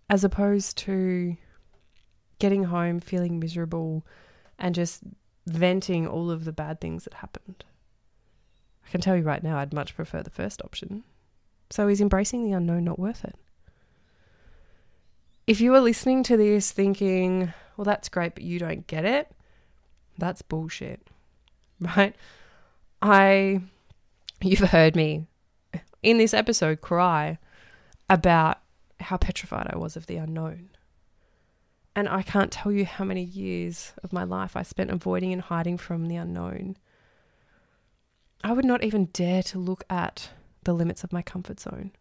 as 0.08 0.24
opposed 0.24 0.76
to 0.78 1.36
getting 2.38 2.64
home 2.64 3.00
feeling 3.00 3.38
miserable 3.38 4.06
and 4.58 4.74
just 4.74 5.02
venting 5.46 6.06
all 6.06 6.30
of 6.30 6.44
the 6.44 6.52
bad 6.52 6.80
things 6.80 7.04
that 7.04 7.14
happened. 7.14 7.64
I 8.86 8.90
can 8.90 9.00
tell 9.00 9.16
you 9.16 9.22
right 9.22 9.42
now, 9.42 9.58
I'd 9.58 9.72
much 9.72 9.94
prefer 9.94 10.22
the 10.22 10.30
first 10.30 10.62
option. 10.62 11.04
So, 11.70 11.88
is 11.88 12.00
embracing 12.00 12.44
the 12.44 12.52
unknown 12.52 12.84
not 12.84 12.98
worth 12.98 13.24
it? 13.24 13.36
If 15.46 15.60
you 15.60 15.74
are 15.74 15.80
listening 15.80 16.22
to 16.24 16.36
this 16.36 16.72
thinking, 16.72 17.52
well, 17.76 17.84
that's 17.84 18.08
great, 18.08 18.34
but 18.34 18.44
you 18.44 18.58
don't 18.58 18.86
get 18.86 19.04
it, 19.04 19.30
that's 20.18 20.42
bullshit, 20.42 21.00
right? 21.80 22.14
I, 23.00 23.60
you've 24.40 24.58
heard 24.60 24.96
me 24.96 25.26
in 26.02 26.18
this 26.18 26.34
episode 26.34 26.80
cry 26.80 27.38
about 28.10 28.58
how 29.00 29.16
petrified 29.16 29.68
I 29.70 29.78
was 29.78 29.96
of 29.96 30.06
the 30.06 30.16
unknown. 30.16 30.70
And 31.94 32.08
I 32.08 32.22
can't 32.22 32.52
tell 32.52 32.70
you 32.70 32.84
how 32.84 33.04
many 33.04 33.22
years 33.22 33.92
of 34.02 34.12
my 34.12 34.24
life 34.24 34.56
I 34.56 34.62
spent 34.62 34.90
avoiding 34.90 35.32
and 35.32 35.42
hiding 35.42 35.78
from 35.78 36.06
the 36.06 36.16
unknown. 36.16 36.76
I 38.44 38.52
would 38.52 38.64
not 38.64 38.84
even 38.84 39.06
dare 39.06 39.42
to 39.44 39.58
look 39.58 39.84
at 39.90 40.30
the 40.68 40.74
limits 40.74 41.02
of 41.02 41.14
my 41.14 41.22
comfort 41.22 41.58
zone, 41.58 41.92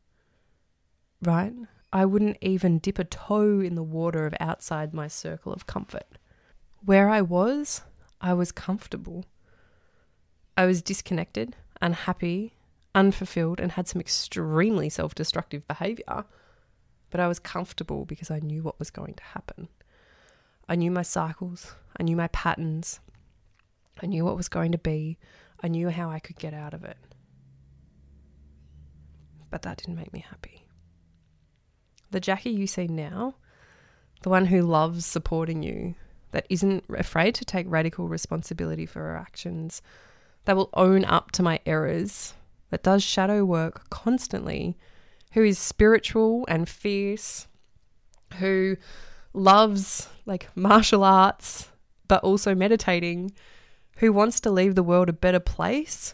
right? 1.23 1.53
I 1.93 2.03
wouldn't 2.03 2.38
even 2.41 2.80
dip 2.80 2.99
a 2.99 3.06
toe 3.06 3.62
in 3.62 3.75
the 3.75 3.82
water 3.82 4.25
of 4.25 4.36
outside 4.41 4.93
my 4.93 5.08
circle 5.08 5.53
of 5.53 5.65
comfort. 5.65 6.17
Where 6.84 7.10
I 7.10 7.21
was, 7.21 7.84
I 8.19 8.34
was 8.34 8.51
comfortable. 8.51 9.23
I 10.58 10.65
was 10.65 10.82
disconnected, 10.82 11.56
unhappy, 11.82 12.56
unfulfilled, 12.93 13.62
and 13.62 13.71
had 13.71 13.88
some 13.88 14.01
extremely 14.01 14.89
self 14.89 15.15
destructive 15.15 15.65
behavior. 15.65 16.25
But 17.10 17.21
I 17.21 17.30
was 17.30 17.39
comfortable 17.39 18.03
because 18.03 18.30
I 18.30 18.39
knew 18.39 18.63
what 18.63 18.80
was 18.80 18.89
going 18.89 19.13
to 19.13 19.23
happen. 19.23 19.69
I 20.67 20.75
knew 20.75 20.91
my 20.91 21.03
cycles, 21.03 21.73
I 21.97 22.03
knew 22.03 22.17
my 22.17 22.27
patterns, 22.27 22.99
I 24.03 24.08
knew 24.08 24.25
what 24.25 24.36
was 24.36 24.49
going 24.49 24.73
to 24.73 24.77
be, 24.77 25.17
I 25.63 25.69
knew 25.69 25.88
how 25.88 26.10
I 26.10 26.19
could 26.19 26.38
get 26.38 26.53
out 26.53 26.73
of 26.73 26.84
it. 26.84 26.97
But 29.58 29.63
that 29.63 29.78
didn't 29.78 29.96
make 29.96 30.13
me 30.13 30.20
happy. 30.20 30.67
The 32.12 32.20
Jackie 32.20 32.52
you 32.52 32.67
see 32.67 32.88
now, 32.88 33.38
the 34.22 34.30
one 34.30 34.46
who 34.46 34.62
loves 34.62 35.04
supporting 35.04 35.63
you, 35.63 35.96
that 36.30 36.46
isn't 36.48 36.84
afraid 36.96 37.34
to 37.34 37.43
take 37.43 37.65
radical 37.67 38.08
responsibility 38.08 38.86
for 38.86 39.00
her 39.00 39.17
actions, 39.17 39.82
that 40.46 40.56
will 40.56 40.70
own 40.76 41.04
up 41.06 41.32
to 41.32 41.41
my 41.41 41.60
errors, 41.65 42.36
that 42.70 42.84
does 42.84 43.02
shadow 43.02 43.43
work 43.43 43.89
constantly, 43.89 44.78
who 45.32 45.43
is 45.43 45.58
spiritual 45.58 46.46
and 46.48 46.70
fierce, 46.70 47.48
who 48.36 48.78
loves 49.34 50.08
like 50.28 50.56
martial 50.56 51.04
arts, 51.04 51.70
but 52.08 52.24
also 52.24 52.54
meditating, 52.54 53.32
who 53.96 54.13
wants 54.13 54.39
to 54.41 54.52
leave 54.52 54.76
the 54.76 54.84
world 54.84 55.10
a 55.10 55.13
better 55.13 55.39
place, 55.39 56.13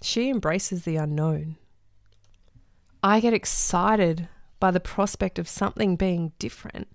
she 0.00 0.30
embraces 0.30 0.84
the 0.84 0.96
unknown. 0.96 1.58
I 3.04 3.20
get 3.20 3.34
excited 3.34 4.28
by 4.58 4.70
the 4.70 4.80
prospect 4.80 5.38
of 5.38 5.46
something 5.46 5.94
being 5.94 6.32
different, 6.38 6.88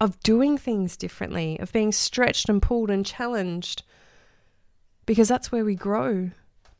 of 0.00 0.18
doing 0.20 0.56
things 0.56 0.96
differently, 0.96 1.60
of 1.60 1.70
being 1.74 1.92
stretched 1.92 2.48
and 2.48 2.62
pulled 2.62 2.90
and 2.90 3.04
challenged, 3.04 3.82
because 5.04 5.28
that's 5.28 5.52
where 5.52 5.62
we 5.62 5.74
grow. 5.74 6.30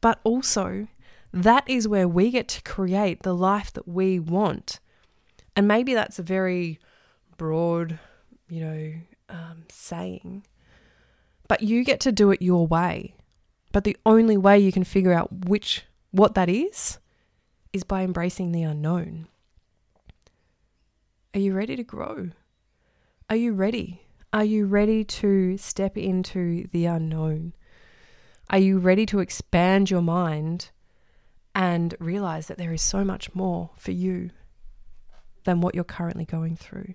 But 0.01 0.21
also, 0.25 0.89
that 1.35 1.69
is 1.69 1.87
where 1.87 2.09
we 2.09 2.31
get 2.31 2.49
to 2.49 2.63
create 2.63 3.25
the 3.25 3.35
life 3.35 3.75
that 3.75 3.87
we 3.87 4.19
want. 4.19 4.81
And 5.55 5.69
maybe 5.69 5.93
that's 5.93 6.19
a 6.19 6.23
very 6.23 6.81
broad, 7.37 7.99
you 8.49 8.65
know, 8.65 8.93
um, 9.29 9.65
saying, 9.69 10.47
but 11.47 11.63
you 11.63 11.85
get 11.85 12.01
to 12.01 12.11
do 12.11 12.31
it 12.31 12.41
your 12.41 12.67
way. 12.67 13.17
But 13.71 13.85
the 13.85 13.99
only 14.07 14.39
way 14.39 14.59
you 14.59 14.73
can 14.73 14.85
figure 14.85 15.13
out 15.13 15.45
which 15.45 15.85
what 16.11 16.35
that 16.37 16.49
is 16.49 16.99
is 17.73 17.85
by 17.85 18.03
embracing 18.03 18.53
the 18.53 18.63
unknown. 18.63 19.29
Are 21.35 21.41
you 21.41 21.55
ready 21.55 21.77
to 21.77 21.83
grow? 21.83 22.31
Are 23.31 23.37
you 23.37 23.53
ready? 23.55 24.03
Are 24.33 24.45
you 24.45 24.67
ready 24.67 25.05
to 25.05 25.57
step 25.57 25.97
into 25.97 26.69
the 26.73 26.87
unknown? 26.87 27.55
Are 28.51 28.59
you 28.59 28.79
ready 28.79 29.07
to 29.07 29.21
expand 29.21 29.91
your 29.91 30.03
mind 30.03 30.71
and 31.55 31.95
realize 31.99 32.49
that 32.49 32.59
there 32.59 32.73
is 32.73 32.83
so 32.83 33.05
much 33.05 33.35
more 33.35 33.71
for 33.77 33.93
you 33.93 34.31
than 35.45 35.61
what 35.61 35.75
you're 35.75 35.85
currently 35.85 36.27
going 36.27 36.57
through? 36.57 36.95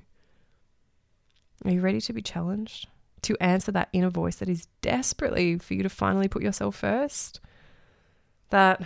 Are 1.66 1.72
you 1.72 1.82
ready 1.82 2.02
to 2.02 2.14
be 2.14 2.22
challenged? 2.22 2.88
To 3.24 3.36
answer 3.42 3.72
that 3.72 3.90
inner 3.94 4.12
voice 4.12 4.36
that 4.36 4.50
is 4.50 4.68
desperately 4.82 5.58
for 5.58 5.74
you 5.74 5.82
to 5.82 5.90
finally 5.90 6.28
put 6.28 6.44
yourself 6.44 6.76
first? 6.76 7.40
That 8.52 8.82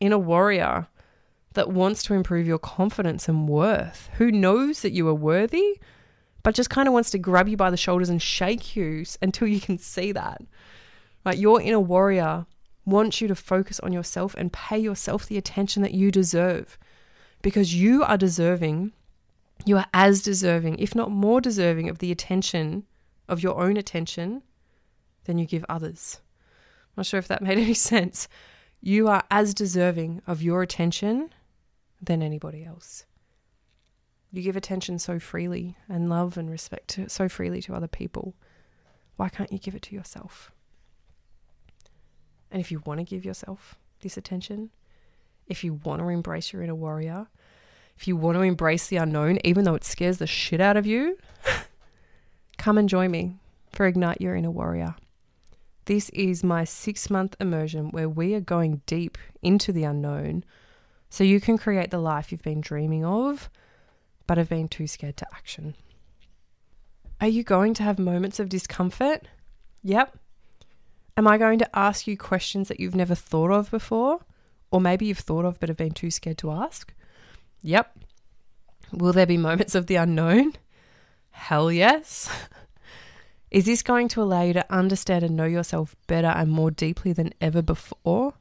inner 0.00 0.18
warrior 0.18 0.88
that 1.56 1.70
wants 1.70 2.02
to 2.04 2.14
improve 2.14 2.46
your 2.46 2.58
confidence 2.58 3.28
and 3.28 3.48
worth, 3.48 4.08
who 4.14 4.30
knows 4.30 4.82
that 4.82 4.92
you 4.92 5.06
are 5.08 5.14
worthy, 5.14 5.80
but 6.42 6.54
just 6.54 6.70
kind 6.70 6.86
of 6.86 6.94
wants 6.94 7.10
to 7.10 7.18
grab 7.18 7.48
you 7.48 7.56
by 7.56 7.70
the 7.70 7.76
shoulders 7.76 8.08
and 8.08 8.22
shake 8.22 8.76
you 8.76 9.04
until 9.20 9.48
you 9.48 9.60
can 9.60 9.78
see 9.78 10.12
that. 10.12 10.40
Right? 11.24 11.36
Your 11.36 11.60
inner 11.60 11.80
warrior 11.80 12.46
wants 12.84 13.20
you 13.20 13.26
to 13.26 13.34
focus 13.34 13.80
on 13.80 13.92
yourself 13.92 14.34
and 14.38 14.52
pay 14.52 14.78
yourself 14.78 15.26
the 15.26 15.36
attention 15.36 15.82
that 15.82 15.92
you 15.92 16.12
deserve 16.12 16.78
because 17.42 17.74
you 17.74 18.04
are 18.04 18.16
deserving, 18.16 18.92
you 19.64 19.76
are 19.76 19.86
as 19.92 20.22
deserving, 20.22 20.78
if 20.78 20.94
not 20.94 21.10
more 21.10 21.40
deserving, 21.40 21.88
of 21.88 21.98
the 21.98 22.12
attention, 22.12 22.84
of 23.28 23.42
your 23.42 23.60
own 23.60 23.76
attention, 23.76 24.42
than 25.24 25.38
you 25.38 25.46
give 25.46 25.64
others. 25.68 26.20
I'm 26.84 27.00
not 27.00 27.06
sure 27.06 27.18
if 27.18 27.28
that 27.28 27.42
made 27.42 27.58
any 27.58 27.74
sense. 27.74 28.28
You 28.80 29.08
are 29.08 29.24
as 29.30 29.52
deserving 29.52 30.22
of 30.26 30.42
your 30.42 30.62
attention 30.62 31.30
than 32.06 32.22
anybody 32.22 32.64
else. 32.64 33.04
You 34.32 34.42
give 34.42 34.56
attention 34.56 34.98
so 34.98 35.18
freely 35.18 35.76
and 35.88 36.08
love 36.08 36.36
and 36.36 36.50
respect 36.50 36.88
to, 36.88 37.08
so 37.08 37.28
freely 37.28 37.62
to 37.62 37.74
other 37.74 37.88
people. 37.88 38.34
Why 39.16 39.28
can't 39.28 39.52
you 39.52 39.58
give 39.58 39.74
it 39.74 39.82
to 39.82 39.94
yourself? 39.94 40.50
And 42.50 42.60
if 42.60 42.70
you 42.70 42.82
want 42.84 42.98
to 42.98 43.04
give 43.04 43.24
yourself 43.24 43.76
this 44.00 44.16
attention, 44.16 44.70
if 45.46 45.62
you 45.62 45.74
want 45.84 46.00
to 46.00 46.08
embrace 46.08 46.52
your 46.52 46.62
inner 46.62 46.74
warrior, 46.74 47.28
if 47.96 48.06
you 48.06 48.16
want 48.16 48.36
to 48.36 48.42
embrace 48.42 48.88
the 48.88 48.96
unknown, 48.96 49.38
even 49.44 49.64
though 49.64 49.74
it 49.74 49.84
scares 49.84 50.18
the 50.18 50.26
shit 50.26 50.60
out 50.60 50.76
of 50.76 50.86
you, 50.86 51.16
come 52.58 52.78
and 52.78 52.88
join 52.88 53.10
me 53.10 53.36
for 53.72 53.86
Ignite 53.86 54.20
Your 54.20 54.34
Inner 54.34 54.50
Warrior. 54.50 54.96
This 55.86 56.10
is 56.10 56.42
my 56.42 56.64
six 56.64 57.08
month 57.08 57.36
immersion 57.40 57.90
where 57.90 58.08
we 58.08 58.34
are 58.34 58.40
going 58.40 58.82
deep 58.86 59.16
into 59.40 59.72
the 59.72 59.84
unknown 59.84 60.44
so 61.10 61.24
you 61.24 61.40
can 61.40 61.58
create 61.58 61.90
the 61.90 61.98
life 61.98 62.30
you've 62.30 62.42
been 62.42 62.60
dreaming 62.60 63.04
of, 63.04 63.48
but 64.26 64.38
have 64.38 64.48
been 64.48 64.68
too 64.68 64.86
scared 64.86 65.16
to 65.18 65.26
action. 65.32 65.74
Are 67.20 67.28
you 67.28 67.42
going 67.42 67.74
to 67.74 67.82
have 67.82 67.98
moments 67.98 68.38
of 68.38 68.48
discomfort? 68.48 69.26
Yep. 69.82 70.18
Am 71.16 71.26
I 71.26 71.38
going 71.38 71.58
to 71.60 71.78
ask 71.78 72.06
you 72.06 72.16
questions 72.16 72.68
that 72.68 72.78
you've 72.78 72.94
never 72.94 73.14
thought 73.14 73.50
of 73.50 73.70
before? 73.70 74.20
Or 74.70 74.80
maybe 74.80 75.06
you've 75.06 75.18
thought 75.18 75.44
of 75.44 75.58
but 75.58 75.68
have 75.70 75.78
been 75.78 75.92
too 75.92 76.10
scared 76.10 76.38
to 76.38 76.50
ask? 76.50 76.92
Yep. 77.62 77.98
Will 78.92 79.12
there 79.12 79.26
be 79.26 79.38
moments 79.38 79.74
of 79.74 79.86
the 79.86 79.96
unknown? 79.96 80.54
Hell 81.30 81.72
yes. 81.72 82.28
Is 83.50 83.64
this 83.64 83.82
going 83.82 84.08
to 84.08 84.22
allow 84.22 84.42
you 84.42 84.52
to 84.54 84.72
understand 84.72 85.24
and 85.24 85.36
know 85.36 85.46
yourself 85.46 85.96
better 86.06 86.28
and 86.28 86.50
more 86.50 86.70
deeply 86.70 87.12
than 87.12 87.32
ever 87.40 87.62
before? 87.62 88.34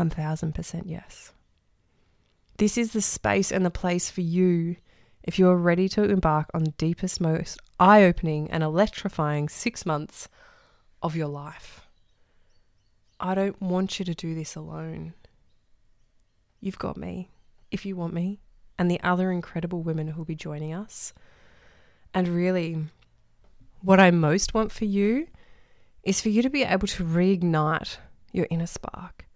1000% 0.00 0.82
yes. 0.86 1.32
This 2.58 2.76
is 2.76 2.92
the 2.92 3.02
space 3.02 3.50
and 3.50 3.64
the 3.64 3.70
place 3.70 4.10
for 4.10 4.20
you 4.20 4.76
if 5.22 5.38
you 5.38 5.48
are 5.48 5.56
ready 5.56 5.88
to 5.90 6.04
embark 6.04 6.50
on 6.54 6.64
the 6.64 6.72
deepest, 6.72 7.20
most 7.20 7.58
eye 7.78 8.04
opening 8.04 8.50
and 8.50 8.62
electrifying 8.62 9.48
six 9.48 9.84
months 9.84 10.28
of 11.02 11.16
your 11.16 11.28
life. 11.28 11.82
I 13.18 13.34
don't 13.34 13.60
want 13.60 13.98
you 13.98 14.04
to 14.06 14.14
do 14.14 14.34
this 14.34 14.56
alone. 14.56 15.14
You've 16.60 16.78
got 16.78 16.96
me, 16.96 17.28
if 17.70 17.84
you 17.84 17.96
want 17.96 18.14
me, 18.14 18.40
and 18.78 18.90
the 18.90 19.00
other 19.02 19.30
incredible 19.30 19.82
women 19.82 20.08
who 20.08 20.18
will 20.18 20.24
be 20.24 20.34
joining 20.34 20.72
us. 20.72 21.12
And 22.14 22.28
really, 22.28 22.78
what 23.82 24.00
I 24.00 24.10
most 24.10 24.54
want 24.54 24.72
for 24.72 24.86
you 24.86 25.28
is 26.02 26.20
for 26.20 26.30
you 26.30 26.42
to 26.42 26.50
be 26.50 26.62
able 26.62 26.88
to 26.88 27.04
reignite 27.04 27.98
your 28.32 28.46
inner 28.50 28.66
spark, 28.66 29.26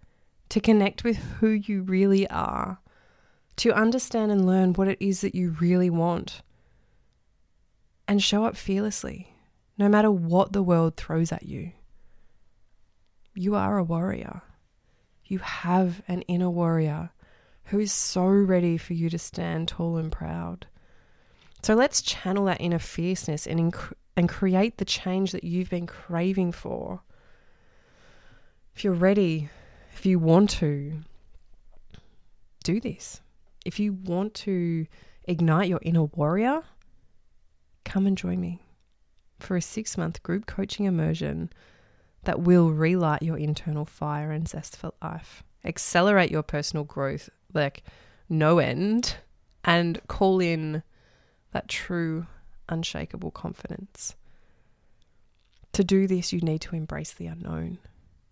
to 0.55 0.61
connect 0.61 1.03
with 1.03 1.17
who 1.17 1.49
you 1.49 1.81
really 1.81 2.25
are, 2.29 2.79
to 3.57 3.73
understand 3.73 4.31
and 4.31 4.45
learn 4.45 4.71
what 4.71 4.87
it 4.87 4.97
is 5.01 5.19
that 5.19 5.35
you 5.35 5.53
really 5.59 5.89
want, 5.89 6.43
and 8.07 8.23
show 8.23 8.45
up 8.45 8.55
fearlessly 8.55 9.35
no 9.77 9.89
matter 9.89 10.09
what 10.09 10.53
the 10.53 10.63
world 10.63 10.95
throws 10.95 11.33
at 11.33 11.43
you. 11.43 11.73
You 13.33 13.55
are 13.55 13.77
a 13.77 13.83
warrior. 13.83 14.43
You 15.25 15.39
have 15.39 16.01
an 16.07 16.21
inner 16.21 16.49
warrior 16.49 17.09
who 17.65 17.79
is 17.79 17.91
so 17.91 18.23
ready 18.23 18.77
for 18.77 18.93
you 18.93 19.09
to 19.09 19.19
stand 19.19 19.67
tall 19.67 19.97
and 19.97 20.09
proud. 20.09 20.67
So 21.63 21.73
let's 21.73 22.01
channel 22.01 22.45
that 22.45 22.61
inner 22.61 22.79
fierceness 22.79 23.45
and, 23.45 23.73
inc- 23.73 23.93
and 24.15 24.29
create 24.29 24.77
the 24.77 24.85
change 24.85 25.33
that 25.33 25.43
you've 25.43 25.69
been 25.69 25.85
craving 25.85 26.53
for. 26.53 27.01
If 28.73 28.85
you're 28.85 28.93
ready, 28.93 29.49
if 30.05 30.09
you 30.09 30.19
want 30.19 30.51
to, 30.51 30.99
do 32.63 32.79
this. 32.79 33.21
If 33.65 33.79
you 33.79 33.93
want 33.93 34.35
to 34.35 34.85
ignite 35.23 35.67
your 35.67 35.79
inner 35.81 36.03
warrior, 36.03 36.61
come 37.85 38.05
and 38.05 38.15
join 38.15 38.39
me 38.39 38.61
for 39.39 39.57
a 39.57 39.61
six 39.63 39.97
month 39.97 40.21
group 40.21 40.45
coaching 40.45 40.85
immersion 40.85 41.49
that 42.21 42.39
will 42.39 42.69
relight 42.69 43.23
your 43.23 43.39
internal 43.39 43.83
fire 43.83 44.29
and 44.29 44.47
zest 44.47 44.77
for 44.77 44.91
life, 45.01 45.41
accelerate 45.63 46.29
your 46.29 46.43
personal 46.43 46.83
growth 46.83 47.27
like 47.55 47.81
no 48.29 48.59
end, 48.59 49.15
and 49.63 49.99
call 50.07 50.39
in 50.39 50.83
that 51.51 51.67
true, 51.67 52.27
unshakable 52.69 53.31
confidence. 53.31 54.15
To 55.73 55.83
do 55.83 56.05
this, 56.05 56.31
you 56.31 56.41
need 56.41 56.61
to 56.61 56.75
embrace 56.75 57.11
the 57.11 57.25
unknown. 57.25 57.79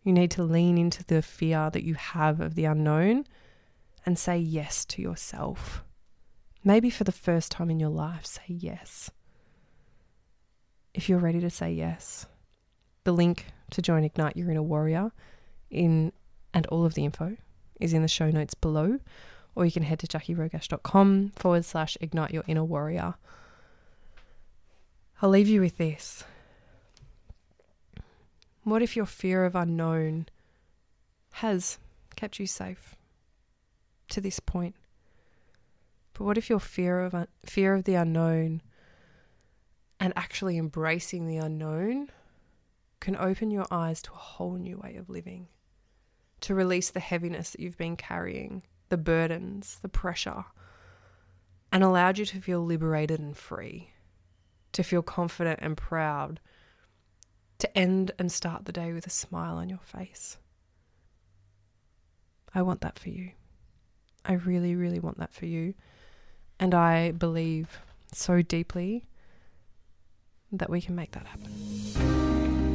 You 0.04 0.14
need 0.14 0.32
to 0.32 0.44
lean 0.44 0.78
into 0.78 1.04
the 1.04 1.22
fear 1.22 1.70
that 1.72 1.84
you 1.84 1.96
have 1.96 2.42
of 2.42 2.56
the 2.56 2.66
unknown 2.66 3.26
and 4.06 4.20
say 4.20 4.38
yes 4.38 4.86
to 4.86 5.02
yourself. 5.02 5.84
Maybe 6.64 6.90
for 6.90 7.04
the 7.04 7.12
first 7.12 7.52
time 7.52 7.70
in 7.70 7.80
your 7.80 7.90
life, 7.90 8.26
say 8.26 8.44
yes 8.48 9.10
if 10.94 11.10
you're 11.10 11.20
ready 11.20 11.40
to 11.40 11.50
say 11.50 11.72
yes. 11.72 12.26
The 13.04 13.12
link 13.12 13.48
to 13.72 13.82
join 13.82 14.04
Ignite 14.04 14.38
Your 14.38 14.52
Inner 14.52 14.62
Warrior 14.62 15.12
in 15.70 16.12
and 16.54 16.68
all 16.68 16.86
of 16.86 16.94
the 16.94 17.04
info 17.04 17.36
is 17.80 17.94
in 17.94 18.04
the 18.04 18.08
show 18.08 18.30
notes 18.30 18.54
below, 18.54 19.00
or 19.56 19.66
you 19.66 19.72
can 19.72 19.84
head 19.84 20.00
to 20.00 20.08
jackierogash.com 20.08 21.32
forward 21.36 21.66
slash 21.66 21.98
ignite 22.00 22.32
your 22.32 22.44
inner 22.48 22.64
warrior. 22.64 23.16
I'll 25.22 25.32
leave 25.32 25.48
you 25.48 25.62
with 25.62 25.78
this. 25.78 26.24
What 28.64 28.82
if 28.82 28.96
your 28.96 29.06
fear 29.06 29.44
of 29.44 29.56
unknown 29.56 30.28
has 31.34 31.80
kept 32.16 32.40
you 32.40 32.48
safe 32.48 32.96
to 34.10 34.22
this 34.22 34.40
point? 34.40 34.76
But 36.14 36.24
what 36.24 36.38
if 36.38 36.50
your 36.50 36.60
fear 36.60 37.02
of 37.02 37.14
un- 37.14 37.28
fear 37.46 37.74
of 37.74 37.84
the 37.84 37.96
unknown 37.96 38.62
and 40.00 40.14
actually 40.16 40.58
embracing 40.58 41.28
the 41.28 41.38
unknown 41.38 42.10
can 43.00 43.18
open 43.18 43.52
your 43.52 43.66
eyes 43.70 44.02
to 44.04 44.14
a 44.14 44.18
whole 44.18 44.54
new 44.54 44.78
way 44.78 44.96
of 44.96 45.10
living, 45.10 45.48
to 46.40 46.56
release 46.56 46.90
the 46.90 47.02
heaviness 47.02 47.52
that 47.52 47.60
you've 47.60 47.78
been 47.78 47.98
carrying, 47.98 48.64
the 48.88 48.98
burdens, 48.98 49.80
the 49.82 49.90
pressure, 49.90 50.46
and 51.70 51.84
allowed 51.84 52.18
you 52.18 52.26
to 52.26 52.40
feel 52.40 52.64
liberated 52.64 53.20
and 53.20 53.36
free, 53.36 53.90
to 54.72 54.84
feel 54.84 55.02
confident 55.02 55.60
and 55.62 55.76
proud, 55.76 56.40
to 57.64 57.78
end 57.78 58.12
and 58.20 58.30
start 58.30 58.66
the 58.66 58.74
day 58.74 58.92
with 58.92 59.08
a 59.08 59.10
smile 59.10 59.56
on 59.56 59.70
your 59.70 59.80
face. 59.80 60.38
I 62.54 62.62
want 62.62 62.82
that 62.82 63.00
for 63.00 63.08
you. 63.08 63.32
I 64.26 64.34
really, 64.34 64.76
really 64.76 65.00
want 65.00 65.18
that 65.20 65.34
for 65.34 65.46
you. 65.46 65.74
And 66.60 66.76
I 66.76 67.12
believe 67.12 67.80
so 68.12 68.42
deeply 68.42 69.06
that 70.52 70.70
we 70.70 70.82
can 70.82 70.94
make 70.94 71.12
that 71.12 71.26
happen. 71.26 72.23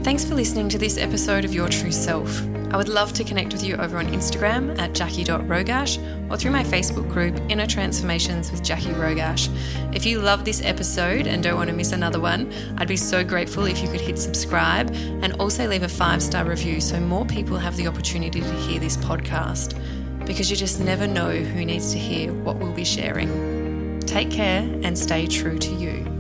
Thanks 0.05 0.25
for 0.25 0.37
listening 0.37 0.69
to 0.71 0.79
this 0.79 0.97
episode 0.97 1.45
of 1.45 1.53
Your 1.53 1.69
True 1.69 1.93
Self. 1.93 2.41
I 2.73 2.77
would 2.77 2.89
love 2.89 3.13
to 3.15 3.25
connect 3.25 3.53
with 3.53 3.65
you 3.65 3.75
over 3.77 3.99
on 3.99 4.07
Instagram 4.07 4.79
at 4.79 4.95
jackie.rogash 4.95 6.31
or 6.31 6.37
through 6.37 6.53
my 6.53 6.63
Facebook 6.63 7.11
group 7.11 7.39
Inner 7.49 7.67
Transformations 7.67 8.51
with 8.51 8.63
Jackie 8.63 8.91
Rogash. 8.91 9.49
If 9.95 10.07
you 10.07 10.21
love 10.21 10.45
this 10.45 10.63
episode 10.63 11.27
and 11.27 11.43
don't 11.43 11.57
want 11.57 11.69
to 11.69 11.77
miss 11.77 11.93
another 11.93 12.21
one, 12.21 12.53
I'd 12.79 12.89
be 12.89 12.97
so 12.97 13.25
grateful 13.25 13.67
if 13.67 13.83
you 13.83 13.89
could 13.89 14.01
hit 14.01 14.19
subscribe 14.19 14.91
and 14.95 15.35
also 15.35 15.67
leave 15.67 15.83
a 15.83 15.89
five 15.89 16.23
star 16.23 16.45
review 16.45 16.81
so 16.81 17.01
more 17.01 17.27
people 17.27 17.59
have 17.59 17.77
the 17.77 17.89
opportunity 17.89 18.41
to 18.41 18.53
hear 18.53 18.79
this 18.79 18.97
podcast. 18.97 19.79
Because 20.25 20.51
you 20.51 20.57
just 20.57 20.81
never 20.81 21.07
know 21.07 21.31
who 21.31 21.65
needs 21.65 21.93
to 21.93 21.99
hear 21.99 22.33
what 22.33 22.57
we'll 22.57 22.73
be 22.73 22.85
sharing. 22.85 24.01
Take 24.01 24.31
care 24.31 24.61
and 24.83 24.97
stay 24.97 25.27
true 25.27 25.59
to 25.59 25.75
you. 25.75 26.18